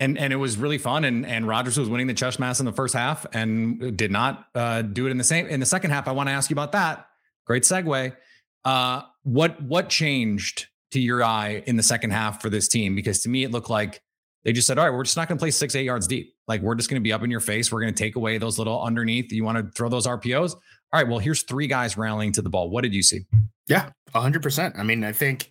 And 0.00 0.16
and 0.16 0.32
it 0.32 0.36
was 0.36 0.56
really 0.56 0.78
fun. 0.78 1.04
And 1.04 1.26
and 1.26 1.46
Rodgers 1.46 1.78
was 1.78 1.88
winning 1.88 2.06
the 2.06 2.14
chess 2.14 2.38
match 2.38 2.60
in 2.60 2.66
the 2.66 2.72
first 2.72 2.94
half 2.94 3.26
and 3.32 3.96
did 3.96 4.10
not 4.10 4.46
uh, 4.54 4.82
do 4.82 5.06
it 5.06 5.10
in 5.10 5.18
the 5.18 5.24
same 5.24 5.46
in 5.46 5.60
the 5.60 5.66
second 5.66 5.90
half. 5.90 6.06
I 6.06 6.12
want 6.12 6.28
to 6.28 6.32
ask 6.32 6.50
you 6.50 6.54
about 6.54 6.72
that. 6.72 7.06
Great 7.46 7.64
segue. 7.64 8.14
Uh, 8.64 9.02
what 9.24 9.60
what 9.62 9.88
changed 9.88 10.68
to 10.92 11.00
your 11.00 11.24
eye 11.24 11.62
in 11.66 11.76
the 11.76 11.82
second 11.82 12.10
half 12.10 12.40
for 12.40 12.48
this 12.48 12.68
team? 12.68 12.94
Because 12.94 13.20
to 13.20 13.28
me, 13.28 13.42
it 13.42 13.50
looked 13.50 13.70
like 13.70 14.00
they 14.44 14.52
just 14.52 14.66
said, 14.66 14.78
"All 14.78 14.84
right, 14.84 14.94
we're 14.94 15.04
just 15.04 15.16
not 15.16 15.28
going 15.28 15.36
to 15.36 15.42
play 15.42 15.50
six 15.50 15.74
eight 15.74 15.84
yards 15.84 16.06
deep. 16.06 16.34
Like 16.46 16.62
we're 16.62 16.74
just 16.76 16.88
going 16.88 17.00
to 17.00 17.04
be 17.04 17.12
up 17.12 17.22
in 17.22 17.30
your 17.30 17.40
face. 17.40 17.72
We're 17.72 17.80
going 17.80 17.92
to 17.92 17.98
take 17.98 18.16
away 18.16 18.38
those 18.38 18.58
little 18.58 18.80
underneath. 18.80 19.32
You 19.32 19.44
want 19.44 19.58
to 19.58 19.70
throw 19.72 19.88
those 19.88 20.06
RPOs? 20.06 20.54
All 20.54 21.00
right. 21.00 21.06
Well, 21.06 21.18
here's 21.18 21.42
three 21.42 21.66
guys 21.66 21.96
rallying 21.98 22.32
to 22.32 22.42
the 22.42 22.48
ball. 22.48 22.70
What 22.70 22.82
did 22.82 22.94
you 22.94 23.02
see? 23.02 23.26
Yeah, 23.66 23.90
hundred 24.14 24.42
percent. 24.42 24.76
I 24.78 24.82
mean, 24.82 25.04
I 25.04 25.12
think 25.12 25.50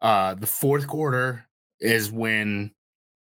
uh 0.00 0.34
the 0.34 0.46
fourth 0.46 0.86
quarter 0.86 1.46
is 1.80 2.10
when 2.10 2.72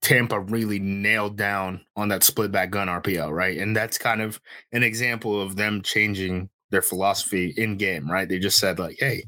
Tampa 0.06 0.40
really 0.40 0.78
nailed 0.78 1.36
down 1.36 1.84
on 1.96 2.10
that 2.10 2.24
split 2.24 2.52
back 2.52 2.70
gun 2.70 2.88
RPO, 2.88 3.32
right? 3.32 3.58
And 3.58 3.76
that's 3.76 3.98
kind 3.98 4.22
of 4.22 4.40
an 4.72 4.84
example 4.84 5.42
of 5.42 5.56
them 5.56 5.82
changing 5.82 6.48
their 6.70 6.84
philosophy 6.84 7.56
in 7.58 7.76
game, 7.76 8.08
right? 8.10 8.30
They 8.30 8.38
just 8.38 8.60
said 8.60 8.78
like, 8.78 8.98
"Hey, 9.00 9.24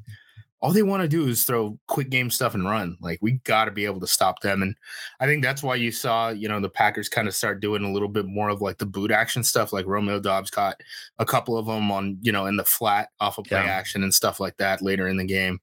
all 0.60 0.72
they 0.72 0.84
want 0.84 1.02
to 1.02 1.08
do 1.08 1.28
is 1.28 1.44
throw 1.46 1.80
quick 1.88 2.12
game 2.12 2.30
stuff 2.30 2.54
and 2.54 2.64
run. 2.64 2.96
Like 3.02 3.18
we 3.24 3.34
got 3.44 3.66
to 3.66 3.72
be 3.72 3.86
able 3.86 4.00
to 4.02 4.06
stop 4.08 4.42
them." 4.42 4.62
And 4.62 4.76
I 5.20 5.26
think 5.26 5.42
that's 5.44 5.64
why 5.64 5.74
you 5.78 5.92
saw, 5.92 6.30
you 6.30 6.48
know, 6.48 6.60
the 6.60 6.70
Packers 6.70 7.10
kind 7.10 7.28
of 7.28 7.34
start 7.34 7.60
doing 7.60 7.84
a 7.84 7.92
little 7.92 8.08
bit 8.08 8.28
more 8.28 8.50
of 8.50 8.62
like 8.62 8.78
the 8.78 8.86
boot 8.86 9.10
action 9.10 9.44
stuff. 9.44 9.74
Like 9.74 9.88
Romeo 9.88 10.20
Doubs 10.20 10.52
caught 10.52 10.80
a 11.18 11.26
couple 11.26 11.58
of 11.58 11.66
them 11.66 11.92
on, 11.92 12.20
you 12.22 12.32
know, 12.32 12.46
in 12.46 12.56
the 12.56 12.66
flat 12.66 13.10
off 13.20 13.40
of 13.40 13.46
play 13.46 13.64
Yeah. 13.64 13.72
action 13.72 14.04
and 14.04 14.14
stuff 14.14 14.40
like 14.40 14.58
that 14.58 14.84
later 14.84 15.08
in 15.08 15.18
the 15.18 15.26
game. 15.26 15.60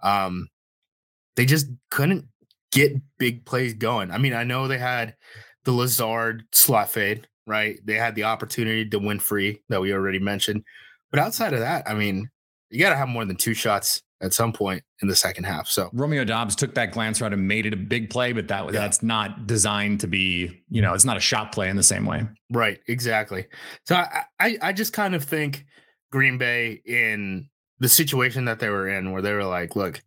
Um, 0.00 0.48
they 1.36 1.46
just 1.46 1.68
couldn't 1.90 2.26
get 2.76 2.92
big 3.18 3.44
plays 3.44 3.74
going. 3.74 4.10
I 4.10 4.18
mean, 4.18 4.32
I 4.34 4.44
know 4.44 4.68
they 4.68 4.78
had 4.78 5.14
the 5.64 5.72
Lazard 5.72 6.44
slot 6.52 6.90
fade, 6.90 7.26
right? 7.46 7.78
They 7.84 7.94
had 7.94 8.14
the 8.14 8.24
opportunity 8.24 8.88
to 8.88 9.00
Winfree 9.00 9.58
that 9.68 9.80
we 9.80 9.92
already 9.92 10.18
mentioned. 10.18 10.62
But 11.10 11.20
outside 11.20 11.52
of 11.52 11.60
that, 11.60 11.88
I 11.88 11.94
mean, 11.94 12.28
you 12.70 12.80
got 12.80 12.90
to 12.90 12.96
have 12.96 13.08
more 13.08 13.24
than 13.24 13.36
two 13.36 13.54
shots 13.54 14.02
at 14.22 14.32
some 14.32 14.52
point 14.52 14.82
in 15.02 15.08
the 15.08 15.14
second 15.16 15.44
half. 15.44 15.68
So, 15.68 15.90
Romeo 15.92 16.24
Doubs 16.24 16.56
took 16.56 16.74
that 16.74 16.90
glance 16.92 17.20
route 17.20 17.32
and 17.34 17.46
made 17.46 17.66
it 17.66 17.74
a 17.74 17.76
big 17.76 18.08
play, 18.10 18.32
but 18.32 18.48
that 18.48 18.64
Yeah. 18.64 18.70
that's 18.72 19.02
not 19.02 19.46
designed 19.46 20.00
to 20.00 20.06
be, 20.06 20.62
you 20.70 20.80
know, 20.80 20.94
it's 20.94 21.04
not 21.04 21.16
a 21.18 21.20
shot 21.20 21.52
play 21.52 21.68
in 21.68 21.76
the 21.76 21.82
same 21.82 22.06
way. 22.06 22.26
right, 22.50 22.78
exactly. 22.88 23.46
So, 23.84 23.96
I, 23.96 24.22
I, 24.40 24.58
I 24.62 24.72
just 24.72 24.92
kind 24.94 25.14
of 25.14 25.22
think 25.24 25.66
Green 26.10 26.38
Bay 26.38 26.80
in 26.86 27.48
the 27.78 27.88
situation 27.90 28.46
that 28.46 28.58
they 28.58 28.70
were 28.70 28.88
in, 28.88 29.12
where 29.12 29.20
they 29.20 29.34
were 29.34 29.44
like, 29.44 29.76
look, 29.76 30.00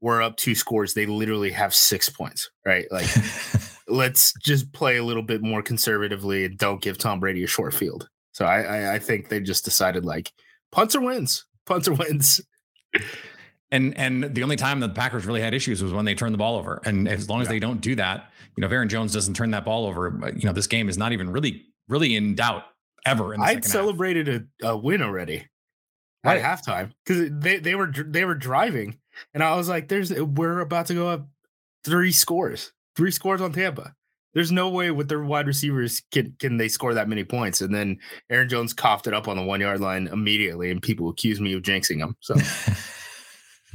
we're 0.00 0.22
up 0.22 0.36
two 0.36 0.54
scores. 0.54 0.94
They 0.94 1.06
literally 1.06 1.50
have 1.50 1.74
six 1.74 2.08
points, 2.08 2.50
right? 2.64 2.86
Like, 2.90 3.06
let's 3.88 4.32
just 4.42 4.72
play 4.72 4.96
a 4.96 5.04
little 5.04 5.22
bit 5.22 5.42
more 5.42 5.62
conservatively 5.62 6.44
and 6.44 6.56
don't 6.58 6.80
give 6.80 6.96
Tom 6.98 7.20
Brady 7.20 7.44
a 7.44 7.46
short 7.46 7.74
field. 7.74 8.08
So 8.32 8.44
I, 8.46 8.60
I, 8.62 8.94
I 8.94 8.98
think 8.98 9.28
they 9.28 9.40
just 9.40 9.64
decided 9.64 10.04
like 10.04 10.32
punts 10.72 10.94
or 10.94 11.00
wins, 11.00 11.44
punts 11.66 11.88
or 11.88 11.94
wins. 11.94 12.40
And 13.72 13.96
and 13.96 14.34
the 14.34 14.42
only 14.42 14.56
time 14.56 14.80
that 14.80 14.88
the 14.88 14.94
Packers 14.94 15.26
really 15.26 15.40
had 15.40 15.54
issues 15.54 15.82
was 15.82 15.92
when 15.92 16.04
they 16.04 16.14
turned 16.14 16.34
the 16.34 16.38
ball 16.38 16.56
over. 16.56 16.80
And 16.84 17.06
as 17.08 17.28
long 17.28 17.40
as 17.40 17.46
Yeah. 17.46 17.52
they 17.52 17.58
don't 17.60 17.80
do 17.80 17.94
that, 17.96 18.30
you 18.56 18.60
know, 18.62 18.66
if 18.66 18.72
Aaron 18.72 18.88
Jones 18.88 19.12
doesn't 19.12 19.34
turn 19.34 19.50
that 19.52 19.64
ball 19.64 19.86
over, 19.86 20.32
you 20.36 20.46
know, 20.46 20.52
this 20.52 20.66
game 20.66 20.88
is 20.88 20.98
not 20.98 21.12
even 21.12 21.30
really 21.30 21.66
really 21.88 22.16
in 22.16 22.34
doubt 22.34 22.64
ever. 23.06 23.32
In 23.34 23.40
the 23.40 23.46
I'd 23.46 23.64
celebrated 23.64 24.48
a, 24.62 24.68
a 24.68 24.76
win 24.76 25.02
already 25.02 25.46
Right. 26.24 26.38
at 26.38 26.44
halftime 26.44 26.92
because 27.04 27.30
they, 27.32 27.58
they 27.58 27.74
were 27.74 27.92
they 27.96 28.24
were 28.24 28.34
driving 28.34 28.98
and 29.34 29.42
I 29.42 29.56
was 29.56 29.68
like, 29.68 29.88
"There's 29.88 30.12
we're 30.12 30.60
about 30.60 30.86
to 30.86 30.94
go 30.94 31.08
up 31.08 31.28
three 31.84 32.12
scores, 32.12 32.72
three 32.96 33.10
scores 33.10 33.40
on 33.40 33.52
Tampa." 33.52 33.94
There's 34.32 34.52
no 34.52 34.68
way 34.68 34.92
with 34.92 35.08
their 35.08 35.24
wide 35.24 35.46
receivers 35.46 36.02
can 36.12 36.34
can 36.38 36.56
they 36.56 36.68
score 36.68 36.94
that 36.94 37.08
many 37.08 37.24
points. 37.24 37.60
And 37.60 37.74
then 37.74 37.98
Aaron 38.30 38.48
Jones 38.48 38.72
coughed 38.72 39.06
it 39.06 39.14
up 39.14 39.26
on 39.26 39.36
the 39.36 39.42
one 39.42 39.60
yard 39.60 39.80
line 39.80 40.06
immediately, 40.06 40.70
and 40.70 40.80
people 40.80 41.08
accuse 41.08 41.40
me 41.40 41.52
of 41.54 41.62
jinxing 41.62 41.98
him. 41.98 42.16
So 42.20 42.36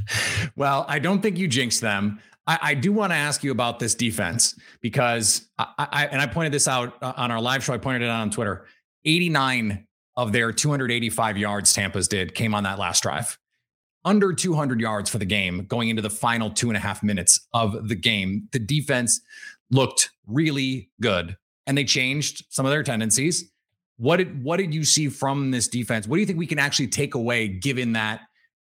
well, 0.55 0.85
I 0.87 0.99
don't 0.99 1.21
think 1.21 1.37
you 1.37 1.47
jinxed 1.47 1.81
them. 1.81 2.19
I, 2.47 2.59
I 2.61 2.73
do 2.73 2.93
want 2.93 3.11
to 3.11 3.15
ask 3.15 3.43
you 3.43 3.51
about 3.51 3.79
this 3.79 3.95
defense 3.95 4.57
because 4.81 5.47
I, 5.57 5.67
I 5.77 6.05
and 6.07 6.21
I 6.21 6.27
pointed 6.27 6.53
this 6.53 6.67
out 6.67 6.93
uh, 7.01 7.13
on 7.17 7.31
our 7.31 7.41
live 7.41 7.63
show. 7.63 7.73
I 7.73 7.77
pointed 7.77 8.03
it 8.03 8.09
out 8.09 8.21
on 8.21 8.29
Twitter. 8.29 8.65
89 9.03 9.85
of 10.17 10.31
their 10.31 10.51
285 10.51 11.37
yards 11.37 11.73
Tampa's 11.73 12.07
did 12.07 12.33
came 12.33 12.55
on 12.55 12.63
that 12.63 12.79
last 12.79 13.03
drive. 13.03 13.37
Under 14.05 14.33
200 14.33 14.79
yards 14.79 15.09
for 15.09 15.17
the 15.17 15.25
game 15.25 15.65
going 15.65 15.89
into 15.89 16.01
the 16.01 16.11
final 16.11 16.51
two 16.51 16.69
and 16.69 16.77
a 16.77 16.79
half 16.79 17.01
minutes 17.01 17.47
of 17.53 17.89
the 17.89 17.95
game. 17.95 18.47
The 18.51 18.59
defense 18.59 19.19
looked 19.71 20.11
really 20.27 20.91
good 21.01 21.35
and 21.65 21.75
they 21.75 21.83
changed 21.83 22.45
some 22.49 22.67
of 22.67 22.71
their 22.71 22.83
tendencies. 22.83 23.51
What 23.97 24.17
did 24.17 24.43
what 24.43 24.57
did 24.57 24.73
you 24.73 24.83
see 24.83 25.09
from 25.09 25.51
this 25.51 25.67
defense? 25.67 26.07
What 26.07 26.17
do 26.17 26.19
you 26.19 26.25
think 26.27 26.37
we 26.37 26.45
can 26.45 26.59
actually 26.59 26.87
take 26.87 27.15
away 27.15 27.47
given 27.47 27.93
that 27.93 28.21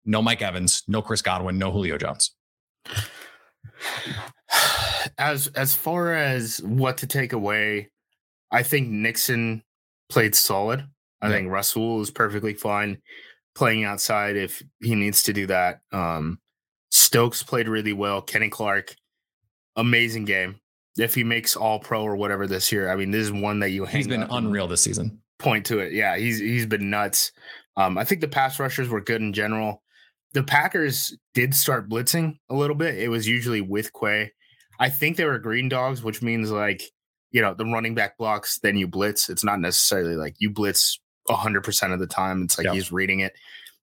no 0.05 0.21
Mike 0.21 0.43
Evans, 0.43 0.83
no 0.89 1.01
Chris 1.01 1.23
Godwin, 1.23 1.59
no 1.59 1.71
Julio 1.71 1.97
Jones? 1.97 2.33
As 5.17 5.47
as 5.49 5.75
far 5.75 6.15
as 6.15 6.61
what 6.63 6.99
to 6.99 7.07
take 7.07 7.33
away, 7.33 7.91
I 8.51 8.63
think 8.63 8.89
Nixon 8.89 9.63
played 10.09 10.35
solid. 10.35 10.87
I 11.23 11.29
yeah. 11.29 11.35
think 11.35 11.51
Russell 11.51 12.01
is 12.01 12.11
perfectly 12.11 12.55
fine 12.55 12.99
playing 13.55 13.85
outside 13.85 14.37
if 14.37 14.63
he 14.81 14.95
needs 14.95 15.23
to 15.25 15.33
do 15.33 15.47
that. 15.47 15.81
Um, 15.93 16.39
Stokes 16.91 17.43
played 17.43 17.69
really 17.69 17.93
well. 17.93 18.21
Kenny 18.21 18.49
Clark, 18.49 18.95
amazing 19.77 20.25
game. 20.25 20.61
If 20.99 21.15
he 21.15 21.25
makes 21.25 21.57
all 21.57 21.79
pro 21.79 22.03
or 22.03 22.17
whatever 22.17 22.47
this 22.47 22.73
year, 22.73 22.91
I 22.91 22.97
mean, 22.97 23.11
this 23.11 23.23
is 23.23 23.33
one 23.33 23.61
that 23.61 23.71
you 23.71 23.87
He's 23.87 24.09
been 24.09 24.25
unreal 24.25 24.67
this 24.67 24.83
season. 24.83 25.21
Point 25.39 25.65
to 25.67 25.79
it. 25.79 25.93
Yeah, 25.93 26.17
he's 26.17 26.39
he's 26.39 26.67
been 26.67 26.91
nuts. 26.91 27.33
Um, 27.77 27.97
I 27.97 28.05
think 28.05 28.21
the 28.21 28.29
pass 28.29 28.59
rushers 28.59 28.89
were 28.89 29.01
good 29.01 29.23
in 29.23 29.33
general. 29.33 29.83
The 30.33 30.43
Packers 30.43 31.17
did 31.35 31.55
start 31.55 31.89
blitzing 31.89 32.39
a 32.51 32.55
little 32.55 32.77
bit. 32.77 32.99
It 32.99 33.09
was 33.09 33.27
usually 33.27 33.61
with 33.61 33.93
Quay. 33.93 34.33
I 34.79 34.89
think 34.89 35.17
they 35.17 35.25
were 35.25 35.39
green 35.39 35.69
dogs, 35.69 36.03
which 36.03 36.23
means 36.23 36.51
like, 36.51 36.83
you 37.31 37.41
know, 37.41 37.55
the 37.55 37.65
running 37.65 37.95
back 37.95 38.19
blocks, 38.19 38.59
then 38.61 38.77
you 38.77 38.87
blitz. 38.87 39.29
It's 39.29 39.45
not 39.45 39.61
necessarily 39.61 40.17
like 40.17 40.35
you 40.39 40.51
blitz 40.51 41.01
100% 41.35 41.93
of 41.93 41.99
the 41.99 42.07
time. 42.07 42.43
It's 42.43 42.59
like 42.59 42.67
yep. 42.67 42.75
he's 42.75 42.93
reading 42.93 43.21
it. 43.21 43.33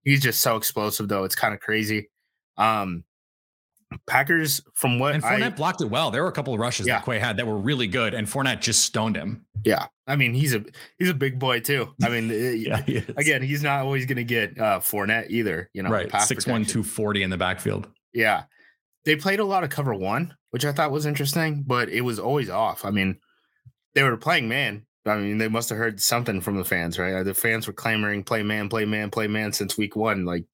He's 0.03 0.21
just 0.21 0.41
so 0.41 0.57
explosive, 0.57 1.07
though. 1.07 1.23
It's 1.23 1.35
kind 1.35 1.53
of 1.53 1.59
crazy. 1.59 2.09
Um, 2.57 3.03
Packers, 4.07 4.61
from 4.73 4.99
what 4.99 5.13
and 5.13 5.23
Fournette 5.23 5.43
I, 5.43 5.49
blocked 5.49 5.81
it 5.81 5.89
well. 5.89 6.11
There 6.11 6.23
were 6.23 6.29
a 6.29 6.33
couple 6.33 6.53
of 6.53 6.59
rushes 6.59 6.87
yeah. 6.87 6.99
that 6.99 7.05
Quay 7.05 7.19
had 7.19 7.37
that 7.37 7.47
were 7.47 7.57
really 7.57 7.87
good, 7.87 8.13
and 8.13 8.27
Fournette 8.27 8.61
just 8.61 8.83
stoned 8.83 9.15
him. 9.15 9.45
Yeah, 9.65 9.87
I 10.07 10.15
mean 10.15 10.33
he's 10.33 10.53
a 10.53 10.63
he's 10.97 11.09
a 11.09 11.13
big 11.13 11.39
boy 11.39 11.59
too. 11.59 11.93
I 12.01 12.09
mean, 12.09 12.31
eh, 12.31 12.51
yeah, 12.51 12.81
he 12.81 12.97
again, 13.17 13.41
he's 13.41 13.63
not 13.63 13.81
always 13.81 14.05
going 14.05 14.17
to 14.17 14.23
get 14.23 14.57
uh, 14.57 14.79
Fournette 14.79 15.29
either. 15.29 15.69
You 15.73 15.83
know, 15.83 15.89
right? 15.89 16.09
Six 16.21 16.47
one 16.47 16.63
two 16.63 16.83
forty 16.83 17.23
in 17.23 17.29
the 17.29 17.37
backfield. 17.37 17.87
Yeah, 18.13 18.43
they 19.05 19.15
played 19.15 19.39
a 19.39 19.45
lot 19.45 19.63
of 19.63 19.69
cover 19.69 19.93
one, 19.93 20.35
which 20.51 20.65
I 20.65 20.71
thought 20.71 20.91
was 20.91 21.05
interesting, 21.05 21.63
but 21.65 21.89
it 21.89 22.01
was 22.01 22.19
always 22.19 22.49
off. 22.49 22.85
I 22.85 22.91
mean, 22.91 23.19
they 23.93 24.03
were 24.03 24.17
playing 24.17 24.47
man, 24.47 24.85
I 25.05 25.17
mean, 25.17 25.37
they 25.37 25.47
must 25.47 25.69
have 25.69 25.77
heard 25.77 25.99
something 25.99 26.41
from 26.41 26.57
the 26.57 26.63
fans, 26.63 26.99
right? 26.99 27.23
The 27.23 27.33
fans 27.33 27.67
were 27.67 27.73
clamoring, 27.73 28.23
"Play 28.23 28.43
man, 28.43 28.69
play 28.69 28.85
man, 28.85 29.09
play 29.09 29.27
man" 29.27 29.51
since 29.51 29.77
week 29.77 29.95
one. 29.95 30.25
Like, 30.25 30.45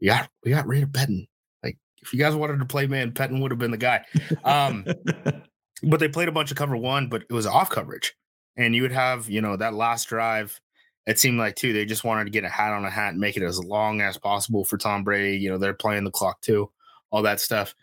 yeah, 0.00 0.26
we 0.44 0.52
got 0.52 0.66
rid 0.66 0.84
of 0.84 0.90
Pettine. 0.90 1.26
Like, 1.62 1.78
if 2.02 2.12
you 2.12 2.18
guys 2.18 2.34
wanted 2.34 2.60
to 2.60 2.66
play 2.66 2.86
man, 2.86 3.12
Pettine 3.12 3.40
would 3.40 3.50
have 3.50 3.58
been 3.58 3.72
the 3.72 3.76
guy. 3.76 4.04
Um, 4.44 4.86
but 5.82 5.98
they 5.98 6.08
played 6.08 6.28
a 6.28 6.32
bunch 6.32 6.50
of 6.50 6.56
cover 6.56 6.76
one, 6.76 7.08
but 7.08 7.22
it 7.22 7.32
was 7.32 7.46
off 7.46 7.70
coverage, 7.70 8.14
and 8.56 8.76
you 8.76 8.82
would 8.82 8.92
have, 8.92 9.28
you 9.28 9.40
know, 9.40 9.56
that 9.56 9.74
last 9.74 10.08
drive. 10.08 10.60
It 11.06 11.18
seemed 11.18 11.38
like 11.38 11.56
too 11.56 11.72
they 11.72 11.84
just 11.84 12.04
wanted 12.04 12.24
to 12.24 12.30
get 12.30 12.44
a 12.44 12.48
hat 12.48 12.72
on 12.72 12.84
a 12.84 12.90
hat 12.90 13.10
and 13.10 13.20
make 13.20 13.36
it 13.36 13.42
as 13.42 13.62
long 13.62 14.00
as 14.00 14.18
possible 14.18 14.64
for 14.64 14.76
Tom 14.76 15.04
Brady. 15.04 15.36
You 15.38 15.50
know, 15.50 15.58
they're 15.58 15.74
playing 15.74 16.04
the 16.04 16.10
clock 16.10 16.40
too, 16.40 16.70
all 17.10 17.22
that 17.22 17.40
stuff 17.40 17.74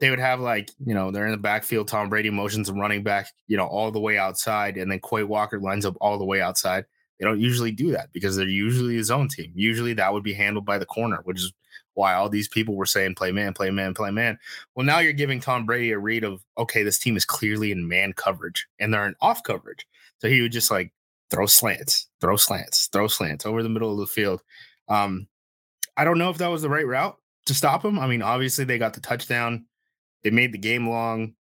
they 0.00 0.10
would 0.10 0.18
have 0.18 0.40
like, 0.40 0.70
you 0.84 0.94
know, 0.94 1.10
they're 1.10 1.26
in 1.26 1.32
the 1.32 1.38
backfield, 1.38 1.88
Tom 1.88 2.08
Brady 2.08 2.30
motions 2.30 2.68
and 2.68 2.80
running 2.80 3.02
back, 3.02 3.28
you 3.46 3.56
know, 3.56 3.66
all 3.66 3.90
the 3.90 4.00
way 4.00 4.18
outside, 4.18 4.76
and 4.76 4.90
then 4.90 5.00
Quay 5.00 5.24
Walker 5.24 5.60
lines 5.60 5.84
up 5.84 5.96
all 6.00 6.18
the 6.18 6.24
way 6.24 6.40
outside. 6.40 6.86
They 7.18 7.26
don't 7.26 7.40
usually 7.40 7.70
do 7.70 7.92
that 7.92 8.10
because 8.12 8.34
they're 8.34 8.48
usually 8.48 8.96
a 8.96 9.04
zone 9.04 9.28
team. 9.28 9.52
Usually 9.54 9.92
that 9.94 10.12
would 10.12 10.24
be 10.24 10.32
handled 10.32 10.64
by 10.64 10.78
the 10.78 10.86
corner, 10.86 11.20
which 11.24 11.38
is 11.38 11.52
why 11.92 12.14
all 12.14 12.30
these 12.30 12.48
people 12.48 12.76
were 12.76 12.86
saying 12.86 13.14
play 13.14 13.30
man, 13.30 13.52
play 13.52 13.70
man, 13.70 13.92
play 13.92 14.10
man. 14.10 14.38
Well, 14.74 14.86
now 14.86 15.00
you're 15.00 15.12
giving 15.12 15.38
Tom 15.38 15.66
Brady 15.66 15.90
a 15.90 15.98
read 15.98 16.24
of 16.24 16.42
okay, 16.56 16.82
this 16.82 16.98
team 16.98 17.16
is 17.16 17.26
clearly 17.26 17.70
in 17.70 17.86
man 17.86 18.14
coverage 18.14 18.66
and 18.78 18.92
they're 18.92 19.06
in 19.06 19.14
off 19.20 19.42
coverage. 19.42 19.86
So 20.18 20.28
he 20.28 20.40
would 20.40 20.52
just 20.52 20.70
like 20.70 20.92
throw 21.30 21.44
slants, 21.44 22.08
throw 22.22 22.36
slants, 22.36 22.86
throw 22.86 23.06
slants 23.06 23.44
over 23.44 23.62
the 23.62 23.68
middle 23.68 23.92
of 23.92 23.98
the 23.98 24.06
field. 24.06 24.42
Um, 24.88 25.28
I 25.96 26.04
don't 26.04 26.18
know 26.18 26.30
if 26.30 26.38
that 26.38 26.48
was 26.48 26.62
the 26.62 26.70
right 26.70 26.86
route 26.86 27.18
to 27.46 27.54
stop 27.54 27.84
him. 27.84 27.98
I 27.98 28.06
mean, 28.06 28.22
obviously 28.22 28.64
they 28.64 28.78
got 28.78 28.94
the 28.94 29.00
touchdown 29.00 29.66
they 30.22 30.30
made 30.30 30.52
the 30.52 30.58
game 30.58 30.88
long. 30.88 31.34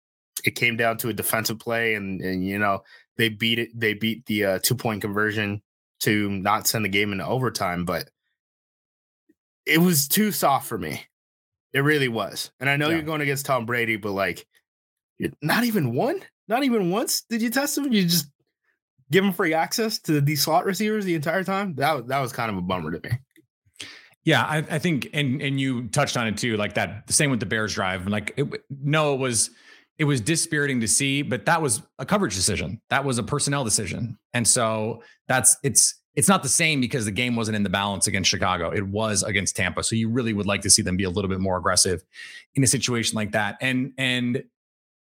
It 0.46 0.56
came 0.56 0.78
down 0.78 0.98
to 1.00 1.10
a 1.10 1.14
defensive 1.14 1.60
play, 1.60 1.96
and, 1.96 2.22
and 2.22 2.46
you 2.46 2.60
know 2.60 2.84
they 3.18 3.30
beat 3.30 3.60
it. 3.60 3.70
They 3.78 3.94
beat 3.94 4.26
the 4.26 4.46
uh, 4.46 4.60
two 4.64 4.76
point 4.76 5.02
conversion 5.02 5.62
to 6.02 6.30
not 6.30 6.68
send 6.68 6.86
the 6.86 6.90
game 6.90 7.12
into 7.12 7.26
overtime, 7.26 7.86
but 7.86 8.10
it 9.66 9.80
was 9.80 10.08
too 10.08 10.32
soft 10.32 10.68
for 10.68 10.78
me. 10.78 11.06
It 11.74 11.82
really 11.82 12.08
was. 12.08 12.52
And 12.60 12.70
I 12.70 12.78
know 12.78 12.90
yeah. 12.90 12.96
you're 12.96 13.04
going 13.04 13.22
against 13.22 13.46
Tom 13.46 13.66
Brady, 13.66 13.98
but 13.98 14.12
like, 14.12 14.48
not 15.42 15.66
even 15.66 15.94
one, 15.94 16.22
not 16.48 16.64
even 16.64 16.90
once 16.90 17.24
did 17.30 17.42
you 17.42 17.50
test 17.50 17.78
him. 17.78 17.92
You 17.92 18.04
just 18.04 18.28
give 19.12 19.24
him 19.24 19.34
free 19.34 19.54
access 19.54 20.00
to 20.00 20.22
these 20.22 20.42
slot 20.42 20.66
receivers 20.66 21.06
the 21.06 21.16
entire 21.16 21.44
time. 21.44 21.76
That 21.76 22.08
that 22.08 22.20
was 22.20 22.32
kind 22.32 22.50
of 22.50 22.58
a 22.58 22.62
bummer 22.62 22.92
to 22.92 23.10
me. 23.10 23.18
Yeah, 24.26 24.44
I, 24.44 24.58
I, 24.58 24.80
think, 24.80 25.10
and 25.14 25.42
and 25.42 25.60
you 25.60 25.88
touched 25.88 26.18
on 26.18 26.28
it 26.28 26.38
too, 26.38 26.58
like 26.58 26.74
that. 26.74 27.08
The 27.08 27.14
same 27.14 27.32
with 27.32 27.40
the 27.40 27.46
Bears 27.46 27.74
drive. 27.74 28.02
and 28.02 28.12
Like, 28.12 28.34
it, 28.38 28.48
no, 28.70 29.14
it 29.14 29.18
was 29.18 29.50
it 29.98 30.06
was 30.06 30.22
dispiriting 30.22 30.80
to 30.82 30.88
see, 30.88 31.22
but 31.22 31.46
that 31.46 31.62
was 31.62 31.82
a 32.00 32.06
coverage 32.06 32.36
decision. 32.36 32.82
That 32.90 33.04
was 33.04 33.18
a 33.18 33.24
personnel 33.24 33.64
decision, 33.64 34.18
and 34.34 34.48
so 34.48 35.04
that's 35.28 35.58
it's 35.64 36.00
it's 36.16 36.28
not 36.28 36.44
the 36.44 36.50
same 36.50 36.82
because 36.82 37.06
the 37.06 37.12
game 37.12 37.36
wasn't 37.36 37.56
in 37.56 37.64
the 37.64 37.70
balance 37.70 38.08
against 38.08 38.30
Chicago. 38.30 38.72
It 38.72 38.86
was 38.86 39.24
against 39.24 39.56
Tampa. 39.56 39.84
So 39.84 39.96
you 39.96 40.10
really 40.10 40.34
would 40.34 40.46
like 40.46 40.62
to 40.62 40.70
see 40.70 40.82
them 40.82 40.98
be 40.98 41.06
a 41.06 41.10
little 41.10 41.30
bit 41.30 41.40
more 41.40 41.58
aggressive 41.58 42.04
in 42.56 42.64
a 42.64 42.68
situation 42.68 43.16
like 43.16 43.32
that. 43.32 43.58
And 43.62 43.94
and 43.98 44.44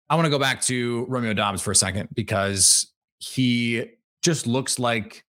I 0.10 0.15
want 0.15 0.26
to 0.26 0.30
go 0.30 0.39
back 0.39 0.62
to 0.63 1.06
Romeo 1.08 1.34
Doubs 1.34 1.62
for 1.62 1.72
a 1.72 1.76
second 1.76 2.10
because 2.13 2.91
he 3.19 3.86
just 4.22 4.48
looks 4.48 4.80
like 4.80 5.24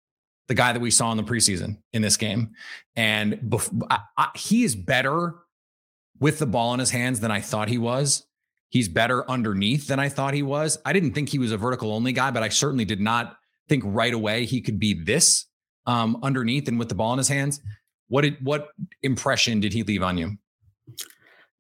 the 0.50 0.54
guy 0.54 0.72
that 0.72 0.80
we 0.80 0.90
saw 0.90 1.12
in 1.12 1.16
the 1.16 1.22
preseason 1.22 1.78
in 1.92 2.02
this 2.02 2.16
game. 2.16 2.50
And 2.96 3.34
bef- 3.34 3.86
I, 3.88 4.00
I, 4.16 4.28
he 4.34 4.64
is 4.64 4.74
better 4.74 5.36
with 6.18 6.40
the 6.40 6.46
ball 6.46 6.74
in 6.74 6.80
his 6.80 6.90
hands 6.90 7.20
than 7.20 7.30
I 7.30 7.40
thought 7.40 7.68
he 7.68 7.78
was. 7.78 8.26
He's 8.68 8.88
better 8.88 9.28
underneath 9.30 9.86
than 9.86 10.00
I 10.00 10.08
thought 10.08 10.34
he 10.34 10.42
was. 10.42 10.76
I 10.84 10.92
didn't 10.92 11.12
think 11.12 11.28
he 11.28 11.38
was 11.38 11.52
a 11.52 11.56
vertical 11.56 11.92
only 11.92 12.12
guy, 12.12 12.32
but 12.32 12.42
I 12.42 12.48
certainly 12.48 12.84
did 12.84 13.00
not 13.00 13.36
think 13.68 13.84
right 13.86 14.12
away 14.12 14.44
he 14.44 14.60
could 14.60 14.80
be 14.80 14.92
this 14.92 15.46
um, 15.86 16.18
underneath 16.20 16.66
and 16.66 16.80
with 16.80 16.88
the 16.88 16.96
ball 16.96 17.12
in 17.12 17.18
his 17.18 17.28
hands. 17.28 17.60
What 18.08 18.22
did 18.22 18.44
what 18.44 18.70
impression 19.04 19.60
did 19.60 19.72
he 19.72 19.84
leave 19.84 20.02
on 20.02 20.18
you? 20.18 20.36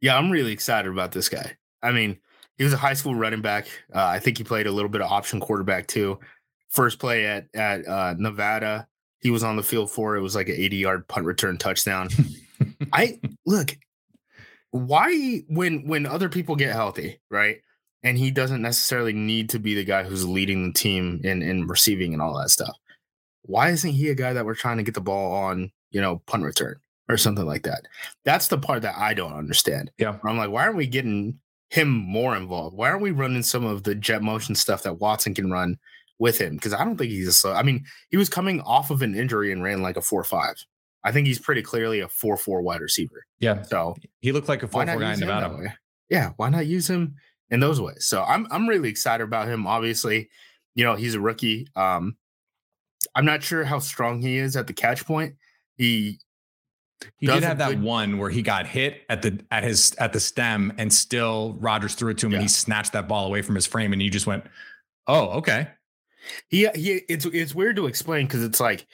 Yeah, 0.00 0.18
I'm 0.18 0.32
really 0.32 0.50
excited 0.50 0.90
about 0.90 1.12
this 1.12 1.28
guy. 1.28 1.56
I 1.80 1.92
mean, 1.92 2.18
he 2.58 2.64
was 2.64 2.72
a 2.72 2.76
high 2.76 2.94
school 2.94 3.14
running 3.14 3.40
back. 3.40 3.68
Uh, 3.94 4.04
I 4.04 4.18
think 4.18 4.38
he 4.38 4.42
played 4.42 4.66
a 4.66 4.72
little 4.72 4.88
bit 4.88 5.00
of 5.00 5.12
option 5.12 5.38
quarterback 5.38 5.86
too 5.86 6.18
first 6.70 6.98
play 6.98 7.26
at 7.26 7.48
at 7.54 7.86
uh, 7.86 8.14
Nevada, 8.18 8.88
he 9.20 9.30
was 9.30 9.44
on 9.44 9.56
the 9.56 9.62
field 9.62 9.90
for 9.90 10.16
it 10.16 10.20
was 10.20 10.34
like 10.34 10.48
an 10.48 10.56
80 10.56 10.76
yard 10.76 11.08
punt 11.08 11.26
return 11.26 11.58
touchdown. 11.58 12.08
I 12.92 13.20
look 13.46 13.76
why 14.70 15.42
when 15.48 15.86
when 15.86 16.06
other 16.06 16.28
people 16.28 16.56
get 16.56 16.72
healthy, 16.72 17.20
right? 17.30 17.60
And 18.02 18.16
he 18.16 18.30
doesn't 18.30 18.62
necessarily 18.62 19.12
need 19.12 19.50
to 19.50 19.58
be 19.58 19.74
the 19.74 19.84
guy 19.84 20.04
who's 20.04 20.26
leading 20.26 20.68
the 20.68 20.72
team 20.72 21.20
in 21.22 21.42
in 21.42 21.66
receiving 21.66 22.12
and 22.12 22.22
all 22.22 22.38
that 22.38 22.50
stuff. 22.50 22.76
Why 23.42 23.70
isn't 23.70 23.90
he 23.90 24.08
a 24.08 24.14
guy 24.14 24.32
that 24.32 24.44
we're 24.44 24.54
trying 24.54 24.76
to 24.76 24.82
get 24.82 24.94
the 24.94 25.00
ball 25.00 25.32
on, 25.34 25.70
you 25.90 26.00
know, 26.00 26.22
punt 26.26 26.44
return 26.44 26.76
or 27.08 27.16
something 27.16 27.46
like 27.46 27.64
that? 27.64 27.82
That's 28.24 28.48
the 28.48 28.58
part 28.58 28.82
that 28.82 28.96
I 28.96 29.12
don't 29.14 29.32
understand. 29.32 29.90
Yeah. 29.98 30.18
I'm 30.22 30.38
like, 30.38 30.50
why 30.50 30.64
aren't 30.64 30.76
we 30.76 30.86
getting 30.86 31.38
him 31.70 31.88
more 31.88 32.36
involved? 32.36 32.76
Why 32.76 32.90
aren't 32.90 33.02
we 33.02 33.10
running 33.10 33.42
some 33.42 33.64
of 33.64 33.82
the 33.82 33.94
jet 33.94 34.22
motion 34.22 34.54
stuff 34.54 34.82
that 34.84 35.00
Watson 35.00 35.34
can 35.34 35.50
run 35.50 35.78
with 36.20 36.38
him 36.38 36.54
because 36.54 36.72
I 36.72 36.84
don't 36.84 36.96
think 36.96 37.10
he's 37.10 37.26
a 37.26 37.32
slow. 37.32 37.52
I 37.52 37.64
mean, 37.64 37.84
he 38.10 38.16
was 38.16 38.28
coming 38.28 38.60
off 38.60 38.90
of 38.90 39.02
an 39.02 39.16
injury 39.16 39.50
and 39.50 39.64
ran 39.64 39.82
like 39.82 39.96
a 39.96 40.02
four 40.02 40.22
five. 40.22 40.54
I 41.02 41.10
think 41.10 41.26
he's 41.26 41.38
pretty 41.38 41.62
clearly 41.62 42.00
a 42.00 42.08
four 42.08 42.36
four 42.36 42.62
wide 42.62 42.80
receiver. 42.80 43.24
Yeah. 43.40 43.62
So 43.62 43.96
he 44.20 44.30
looked 44.30 44.48
like 44.48 44.62
a 44.62 44.68
four 44.68 44.86
four 44.86 45.00
guy 45.00 45.14
in 45.14 45.20
Nevada. 45.20 45.74
Yeah. 46.08 46.32
Why 46.36 46.50
not 46.50 46.66
use 46.66 46.88
him 46.88 47.16
in 47.50 47.58
those 47.58 47.80
ways? 47.80 48.06
So 48.06 48.22
I'm 48.22 48.46
I'm 48.50 48.68
really 48.68 48.88
excited 48.88 49.24
about 49.24 49.48
him. 49.48 49.66
Obviously, 49.66 50.28
you 50.74 50.84
know 50.84 50.94
he's 50.94 51.14
a 51.14 51.20
rookie. 51.20 51.66
Um, 51.74 52.16
I'm 53.14 53.24
not 53.24 53.42
sure 53.42 53.64
how 53.64 53.80
strong 53.80 54.20
he 54.20 54.36
is 54.36 54.56
at 54.56 54.66
the 54.66 54.74
catch 54.74 55.06
point. 55.06 55.34
He 55.76 56.20
he 57.16 57.26
did 57.26 57.42
have 57.42 57.56
that 57.58 57.70
good... 57.70 57.82
one 57.82 58.18
where 58.18 58.28
he 58.28 58.42
got 58.42 58.66
hit 58.66 59.04
at 59.08 59.22
the 59.22 59.40
at 59.50 59.64
his 59.64 59.94
at 59.98 60.12
the 60.12 60.20
stem 60.20 60.74
and 60.76 60.92
still 60.92 61.56
Rodgers 61.60 61.94
threw 61.94 62.10
it 62.10 62.18
to 62.18 62.26
him 62.26 62.32
yeah. 62.32 62.38
and 62.38 62.42
he 62.42 62.48
snatched 62.48 62.92
that 62.92 63.08
ball 63.08 63.26
away 63.26 63.40
from 63.40 63.54
his 63.54 63.64
frame 63.64 63.94
and 63.94 64.02
you 64.02 64.10
just 64.10 64.26
went 64.26 64.44
Oh, 65.06 65.30
okay. 65.38 65.68
He 66.48 66.68
he 66.74 67.02
it's 67.08 67.24
it's 67.26 67.54
weird 67.54 67.76
to 67.76 67.86
explain 67.86 68.26
because 68.26 68.44
it's 68.44 68.60
like 68.60 68.86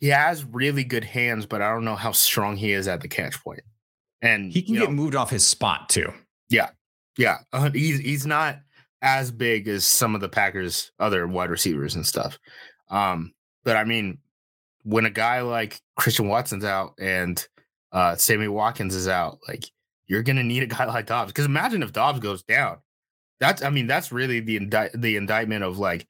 he 0.00 0.08
has 0.08 0.44
really 0.44 0.84
good 0.84 1.04
hands, 1.04 1.46
but 1.46 1.62
I 1.62 1.70
don't 1.70 1.84
know 1.84 1.96
how 1.96 2.12
strong 2.12 2.56
he 2.56 2.72
is 2.72 2.88
at 2.88 3.00
the 3.02 3.08
catch 3.08 3.42
point. 3.42 3.62
And 4.22 4.52
He 4.52 4.62
can 4.62 4.74
get 4.74 4.88
know, 4.88 4.94
moved 4.94 5.14
off 5.14 5.30
his 5.30 5.46
spot 5.46 5.88
too. 5.88 6.12
yeah, 7.18 7.38
uh, 7.52 7.70
he's 7.70 7.98
he's 7.98 8.26
not 8.26 8.60
as 9.02 9.30
big 9.30 9.68
as 9.68 9.84
some 9.84 10.14
of 10.14 10.20
the 10.20 10.28
Packers' 10.28 10.92
other 10.98 11.26
wide 11.26 11.50
receivers 11.50 11.94
and 11.94 12.06
stuff. 12.06 12.38
Um, 12.88 13.32
but 13.64 13.76
I 13.76 13.84
mean, 13.84 14.18
when 14.84 15.06
a 15.06 15.10
guy 15.10 15.40
like 15.42 15.80
Christian 15.96 16.28
Watson's 16.28 16.64
out 16.64 16.94
and 16.98 17.46
uh 17.92 18.16
Sammy 18.16 18.48
Watkins 18.48 18.94
is 18.94 19.08
out, 19.08 19.38
like 19.48 19.64
you're 20.06 20.22
gonna 20.22 20.42
need 20.42 20.62
a 20.62 20.66
guy 20.74 20.84
like 20.86 21.06
Doubs. 21.06 21.32
Because 21.32 21.46
imagine 21.46 21.82
if 21.82 21.92
Doubs 21.92 22.20
goes 22.20 22.42
down. 22.42 22.78
That's 23.38 23.62
I 23.62 23.70
mean, 23.70 23.86
that's 23.86 24.12
really 24.12 24.40
the 24.40 24.56
indict 24.56 24.92
the 24.94 25.16
indictment 25.16 25.64
of 25.64 25.78
like 25.78 26.06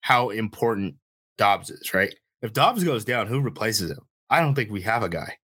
how 0.00 0.30
important 0.30 0.96
Doubs 1.36 1.70
is, 1.70 1.94
right? 1.94 2.14
If 2.42 2.52
Doubs 2.52 2.84
goes 2.84 3.04
down, 3.04 3.26
who 3.26 3.40
replaces 3.40 3.90
him? 3.90 4.00
I 4.30 4.40
don't 4.40 4.54
think 4.54 4.70
we 4.70 4.82
have 4.82 5.02
a 5.02 5.08
guy. 5.08 5.36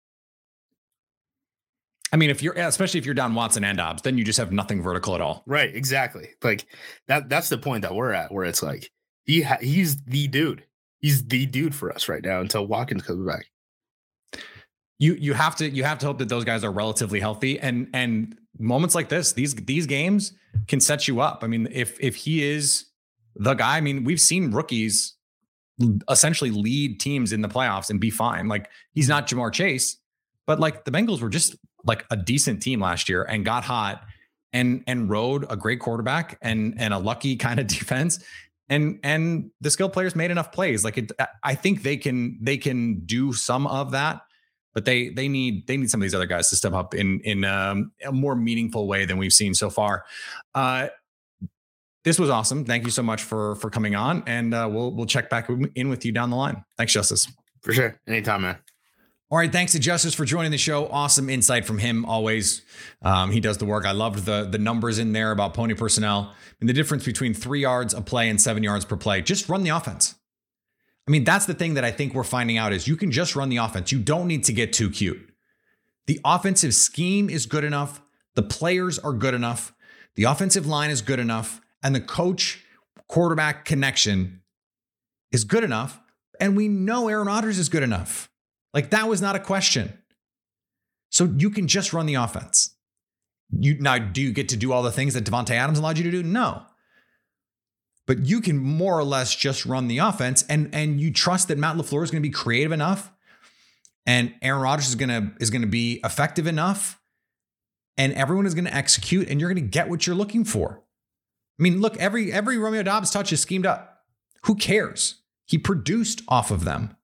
I 2.12 2.16
mean, 2.16 2.30
if 2.30 2.44
you're 2.44 2.54
especially 2.54 3.00
if 3.00 3.06
you're 3.06 3.16
down 3.16 3.34
Watson 3.34 3.64
and 3.64 3.78
Doubs, 3.78 4.04
then 4.04 4.18
you 4.18 4.24
just 4.24 4.38
have 4.38 4.52
nothing 4.52 4.84
vertical 4.84 5.16
at 5.16 5.22
all. 5.22 5.44
Right, 5.48 5.76
exactly. 5.76 6.30
Like 6.44 6.68
that 7.08 7.28
that's 7.28 7.50
the 7.50 7.58
point 7.58 7.82
that 7.82 7.96
we're 7.96 8.12
at 8.12 8.32
where 8.32 8.46
it's 8.46 8.62
like 8.62 8.92
he 9.24 9.42
ha- 9.42 9.58
he's 9.60 10.02
the 10.04 10.28
dude. 10.28 10.64
He's 11.00 11.26
the 11.26 11.48
dude 11.48 11.74
for 11.74 11.92
us 11.92 12.08
right 12.08 12.24
now 12.24 12.40
until 12.40 12.68
Watkins 12.68 13.02
comes 13.02 13.26
back. 13.26 13.46
You 15.00 15.16
you 15.16 15.34
have 15.34 15.56
to 15.56 15.68
you 15.68 15.84
have 15.84 15.98
to 16.00 16.06
hope 16.06 16.20
that 16.20 16.30
those 16.30 16.46
guys 16.46 16.64
are 16.64 16.72
relatively 16.72 17.20
healthy 17.20 17.60
and 17.60 17.90
and 17.94 18.38
moments 18.60 18.94
like 18.94 19.10
this, 19.10 19.34
these 19.34 19.56
these 19.56 19.88
games 19.88 20.34
can 20.68 20.80
set 20.80 21.08
you 21.08 21.20
up. 21.20 21.44
I 21.44 21.48
mean, 21.48 21.68
if 21.72 22.00
if 22.00 22.16
he 22.16 22.44
is 22.44 22.86
the 23.36 23.54
guy, 23.54 23.78
I 23.78 23.82
mean, 23.82 24.04
we've 24.04 24.22
seen 24.22 24.52
rookies 24.52 25.16
essentially 26.10 26.52
lead 26.52 27.00
teams 27.00 27.34
in 27.34 27.42
the 27.42 27.48
playoffs 27.48 27.90
and 27.90 28.00
be 28.00 28.10
fine. 28.10 28.48
Like 28.48 28.70
he's 28.92 29.10
not 29.10 29.28
Ja'Marr 29.28 29.52
Chase, 29.52 29.98
but 30.46 30.60
like 30.60 30.86
the 30.86 30.92
Bengals 30.92 31.22
were 31.22 31.30
just 31.30 31.56
like 31.86 32.06
a 32.12 32.16
decent 32.16 32.62
team 32.62 32.80
last 32.80 33.10
year 33.10 33.24
and 33.24 33.44
got 33.44 33.64
hot 33.64 34.04
and 34.54 34.84
and 34.88 35.10
rode 35.10 35.46
a 35.50 35.58
great 35.58 35.80
quarterback 35.80 36.38
and 36.42 36.76
and 36.78 36.94
a 36.94 37.00
lucky 37.00 37.36
kind 37.38 37.60
of 37.60 37.68
defense. 37.68 38.24
And 38.70 39.00
and 39.04 39.52
the 39.62 39.70
skill 39.70 39.90
players 39.90 40.16
made 40.16 40.32
enough 40.32 40.52
plays. 40.52 40.84
Like 40.84 40.98
it 40.98 41.12
i 41.44 41.54
think 41.54 41.84
they 41.84 41.98
can 41.98 42.38
they 42.42 42.58
can 42.58 43.02
do 43.06 43.34
some 43.34 43.68
of 43.68 43.92
that 43.92 44.22
but 44.74 44.86
they 44.86 45.10
they 45.10 45.28
need 45.28 45.68
they 45.68 45.78
need 45.78 45.90
some 45.90 46.02
of 46.02 46.04
these 46.04 46.16
other 46.16 46.26
guys 46.26 46.50
to 46.50 46.56
step 46.56 46.74
up 46.74 46.94
in 46.94 47.20
in 47.22 47.46
um, 47.46 47.92
a 48.04 48.12
more 48.12 48.36
meaningful 48.36 48.88
way 48.88 49.06
than 49.06 49.18
we've 49.18 49.34
seen 49.34 49.54
so 49.54 49.70
far. 49.70 50.06
Uh 50.56 50.88
this 52.04 52.20
was 52.20 52.30
awesome 52.30 52.66
thank 52.66 52.84
you 52.84 52.92
so 52.92 53.04
much 53.04 53.24
for 53.24 53.56
for 53.56 53.70
coming 53.70 53.96
on 53.96 54.24
and 54.28 54.54
uh 54.54 54.68
we'll 54.72 54.92
we'll 54.92 55.06
check 55.06 55.30
back 55.30 55.50
in 55.76 55.90
with 55.90 56.06
you 56.06 56.12
down 56.12 56.30
the 56.30 56.36
line 56.36 56.64
thanks 56.78 56.94
justice 56.94 57.28
For 57.62 57.74
sure. 57.74 58.00
Anytime, 58.08 58.42
man. 58.42 58.58
all 59.32 59.38
right, 59.38 59.52
thanks 59.52 59.72
to 59.72 59.80
Justice 59.80 60.14
for 60.14 60.26
joining 60.26 60.52
the 60.52 60.58
show. 60.58 60.88
Awesome 60.90 61.30
insight 61.30 61.66
from 61.66 61.78
him 61.80 62.04
always. 62.06 62.62
Um, 63.02 63.32
he 63.32 63.40
does 63.40 63.58
the 63.58 63.66
work. 63.66 63.86
I 63.86 63.94
loved 63.94 64.26
the 64.26 64.44
the 64.52 64.58
numbers 64.60 65.00
in 65.00 65.14
there 65.14 65.32
about 65.32 65.54
pony 65.54 65.74
personnel 65.74 66.34
and 66.60 66.68
the 66.70 66.74
difference 66.74 67.06
between 67.06 67.34
three 67.34 67.62
yards 67.62 67.94
a 67.94 68.02
play 68.02 68.30
and 68.30 68.40
seven 68.40 68.64
yards 68.64 68.86
per 68.86 68.98
play. 68.98 69.22
Just 69.22 69.48
run 69.50 69.64
the 69.64 69.70
offense. 69.70 70.16
I 71.08 71.12
mean, 71.12 71.24
that's 71.24 71.46
the 71.46 71.54
thing 71.54 71.74
that 71.76 71.84
I 71.86 71.92
think 71.92 72.14
we're 72.14 72.24
finding 72.38 72.58
out 72.58 72.74
is 72.74 72.88
you 72.88 72.96
can 72.98 73.12
just 73.12 73.36
run 73.36 73.50
the 73.50 73.58
offense. 73.58 73.92
You 73.92 74.00
don't 74.00 74.28
need 74.28 74.44
to 74.44 74.54
get 74.54 74.72
too 74.74 74.90
cute. 74.90 75.20
The 76.06 76.20
offensive 76.24 76.74
scheme 76.76 77.30
is 77.30 77.46
good 77.46 77.64
enough. 77.64 78.02
The 78.36 78.44
players 78.44 79.00
are 79.00 79.14
good 79.14 79.34
enough. 79.34 79.74
The 80.16 80.26
offensive 80.26 80.68
line 80.68 80.90
is 80.92 81.02
good 81.02 81.20
enough. 81.20 81.62
And 81.84 81.94
the 81.94 82.02
coach 82.02 82.64
quarterback 83.08 83.66
connection 83.66 84.42
is 85.32 85.44
good 85.44 85.64
enough. 85.64 86.00
And 86.40 86.56
we 86.56 86.68
know 86.68 87.10
Aaron 87.10 87.28
Rodgers 87.28 87.60
is 87.60 87.70
good 87.70 87.84
enough. 87.84 88.30
Like 88.74 88.90
that 88.92 89.08
was 89.08 89.22
not 89.22 89.36
a 89.36 89.40
question. 89.40 89.98
So 91.10 91.26
you 91.26 91.50
can 91.50 91.68
just 91.68 91.94
run 91.94 92.06
the 92.06 92.16
offense. 92.16 92.76
You 93.52 93.78
now 93.80 94.00
do 94.00 94.22
you 94.22 94.32
get 94.32 94.50
to 94.50 94.58
do 94.58 94.72
all 94.72 94.82
the 94.82 94.92
things 94.92 95.14
that 95.14 95.26
Davante 95.26 95.52
Adams 95.52 95.78
allowed 95.78 95.98
you 95.98 96.04
to 96.06 96.12
do? 96.12 96.24
No. 96.24 96.64
But 98.08 98.26
you 98.26 98.42
can 98.42 98.58
more 98.58 98.98
or 98.98 99.04
less 99.04 99.36
just 99.36 99.66
run 99.66 99.88
the 99.88 100.00
offense 100.00 100.44
and 100.50 100.74
and 100.74 101.00
you 101.00 101.14
trust 101.14 101.50
that 101.50 101.58
Matt 101.58 101.76
LaFleur 101.76 102.04
is 102.04 102.10
going 102.10 102.24
to 102.24 102.28
be 102.28 102.34
creative 102.34 102.72
enough 102.72 103.12
and 104.06 104.34
Aaron 104.42 104.62
Rodgers 104.62 104.90
is 104.90 104.96
going 104.96 105.10
to 105.10 105.32
is 105.40 105.52
going 105.52 105.62
to 105.62 105.68
be 105.68 106.00
effective 106.04 106.48
enough 106.48 107.00
and 107.96 108.14
everyone 108.14 108.46
is 108.46 108.56
going 108.56 108.66
to 108.66 108.74
execute 108.74 109.30
and 109.30 109.40
you're 109.40 109.54
going 109.54 109.64
to 109.64 109.70
get 109.70 109.90
what 109.90 110.08
you're 110.08 110.16
looking 110.16 110.44
for. 110.44 110.83
I 111.60 111.64
mean, 111.64 111.82
look, 111.82 111.98
every 111.98 112.32
every 112.32 112.58
Romeo 112.58 112.84
Doubs 112.84 113.12
touch 113.12 113.32
is 113.32 113.42
schemed 113.42 113.66
up. 113.66 114.04
Who 114.46 114.56
cares? 114.56 115.22
He 115.46 115.58
produced 115.58 116.22
off 116.28 116.52
of 116.52 116.64
them. 116.64 116.96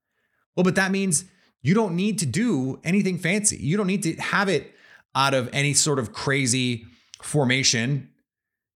Well, 0.56 0.64
but 0.64 0.76
that 0.76 0.92
means 0.92 1.26
you 1.62 1.74
don't 1.74 1.96
need 1.96 2.20
to 2.20 2.26
do 2.26 2.80
anything 2.84 3.18
fancy. 3.18 3.58
You 3.58 3.78
don't 3.78 3.88
need 3.88 4.04
to 4.04 4.16
have 4.16 4.50
it 4.50 4.74
out 5.16 5.34
of 5.34 5.50
any 5.54 5.74
sort 5.74 6.00
of 6.00 6.14
crazy 6.14 6.86
formation. 7.22 8.10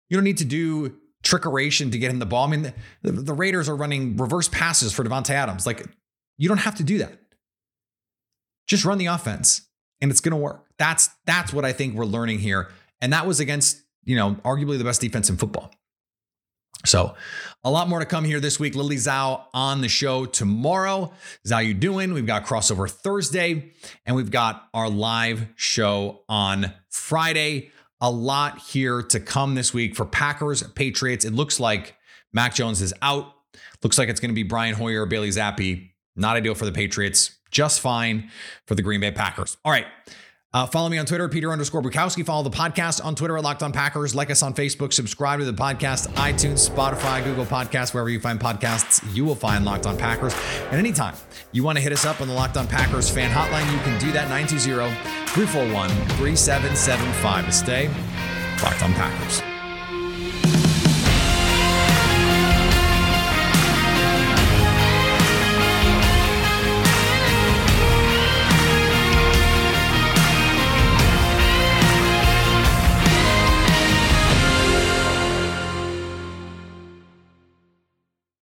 You 0.10 0.18
don't 0.18 0.24
need 0.24 0.38
to 0.38 0.46
do 0.46 0.96
trickeration 1.24 1.92
to 1.92 1.98
get 1.98 2.12
him 2.12 2.20
the 2.20 2.26
ball. 2.26 2.46
I 2.46 2.52
mean, 2.52 2.74
the, 3.02 3.12
the 3.12 3.34
Raiders 3.34 3.70
are 3.70 3.76
running 3.76 4.18
reverse 4.18 4.50
passes 4.50 4.92
for 4.94 5.04
Davante 5.04 5.30
Adams. 5.30 5.66
Like, 5.66 5.86
you 6.38 6.50
don't 6.50 6.58
have 6.58 6.76
to 6.76 6.84
do 6.84 6.98
that. 7.00 7.18
Just 8.68 8.86
run 8.86 8.98
the 8.98 9.06
offense 9.06 9.62
and 10.02 10.12
it's 10.12 10.20
going 10.20 10.32
to 10.32 10.38
work. 10.38 10.66
That's 10.78 11.10
that's 11.26 11.54
what 11.54 11.64
I 11.66 11.72
think 11.72 11.96
we're 11.96 12.06
learning 12.06 12.40
here. 12.40 12.72
And 13.02 13.14
that 13.14 13.26
was 13.26 13.40
against, 13.40 13.83
you 14.06 14.16
know, 14.16 14.36
arguably 14.46 14.78
the 14.78 14.84
best 14.84 15.02
defense 15.02 15.30
in 15.30 15.38
football. 15.38 15.72
So, 16.86 17.16
a 17.64 17.72
lot 17.72 17.88
more 17.88 18.00
to 18.00 18.06
come 18.06 18.26
here 18.26 18.42
this 18.42 18.60
week. 18.60 18.76
Lily 18.76 18.98
Zhao 18.98 19.46
on 19.54 19.80
the 19.80 19.88
show 19.88 20.26
tomorrow. 20.26 21.14
Zhao, 21.48 21.66
you 21.66 21.74
doing? 21.74 22.14
We've 22.14 22.26
got 22.26 22.46
crossover 22.46 22.90
Thursday, 22.90 23.72
and 24.06 24.16
we've 24.18 24.32
got 24.32 24.68
our 24.74 24.90
live 24.90 25.48
show 25.56 26.24
on 26.28 26.74
Friday. 26.90 27.72
A 28.02 28.12
lot 28.12 28.60
here 28.60 29.02
to 29.02 29.20
come 29.22 29.56
this 29.56 29.74
week 29.74 29.96
for 29.96 30.04
Packers, 30.04 30.62
Patriots. 30.74 31.24
It 31.24 31.32
looks 31.32 31.58
like 31.58 31.96
Mac 32.34 32.54
Jones 32.54 32.82
is 32.82 32.94
out. 33.02 33.34
Looks 33.82 33.98
like 33.98 34.10
it's 34.10 34.20
going 34.20 34.32
to 34.32 34.36
be 34.36 34.44
Brian 34.44 34.76
Hoyer, 34.76 35.04
or 35.04 35.06
Bailey 35.06 35.30
Zappe. 35.30 35.90
Not 36.18 36.36
ideal 36.36 36.54
for 36.54 36.66
the 36.66 36.74
Patriots. 36.74 37.38
Just 37.50 37.80
fine 37.80 38.30
for 38.68 38.76
the 38.76 38.82
Green 38.82 39.00
Bay 39.00 39.12
Packers. 39.12 39.56
All 39.64 39.72
right. 39.72 39.86
Uh, 40.54 40.68
follow 40.68 40.88
me 40.88 41.00
on 41.00 41.06
Twitter, 41.06 41.28
Peter 41.28 41.52
underscore 41.52 41.82
Bukowski. 41.82 42.24
Follow 42.24 42.44
the 42.44 42.50
podcast 42.56 43.04
on 43.04 43.16
Twitter 43.16 43.36
at 43.38 43.44
Locked 43.44 43.64
On 43.64 43.72
Packers. 43.72 44.14
Like 44.14 44.30
us 44.30 44.44
on 44.44 44.54
Facebook. 44.54 44.94
Subscribe 44.94 45.40
to 45.40 45.46
the 45.46 45.54
podcast, 45.54 46.08
iTunes, 46.14 46.70
Spotify, 46.70 47.24
Google 47.24 47.46
Podcasts, 47.46 47.94
wherever 47.94 48.10
you 48.10 48.20
find 48.20 48.40
podcasts, 48.40 49.04
you 49.16 49.26
will 49.26 49.36
find 49.36 49.66
Locked 49.66 49.88
On 49.88 49.98
Packers. 49.98 50.36
And 50.70 50.76
anytime 50.76 51.16
you 51.52 51.64
want 51.64 51.78
to 51.78 51.82
hit 51.82 51.92
us 51.92 52.06
up 52.06 52.22
on 52.22 52.28
the 52.28 52.34
Locked 52.34 52.58
On 52.58 52.68
Packers 52.68 53.10
fan 53.10 53.32
hotline, 53.32 53.72
you 53.72 53.80
can 53.80 54.00
do 54.00 54.12
that 54.12 54.30
920 54.30 54.94
341 55.32 55.90
3775 56.18 57.46
to 57.46 57.52
stay 57.52 57.88
Locked 58.64 58.84
On 58.84 58.94
Packers. 58.94 59.53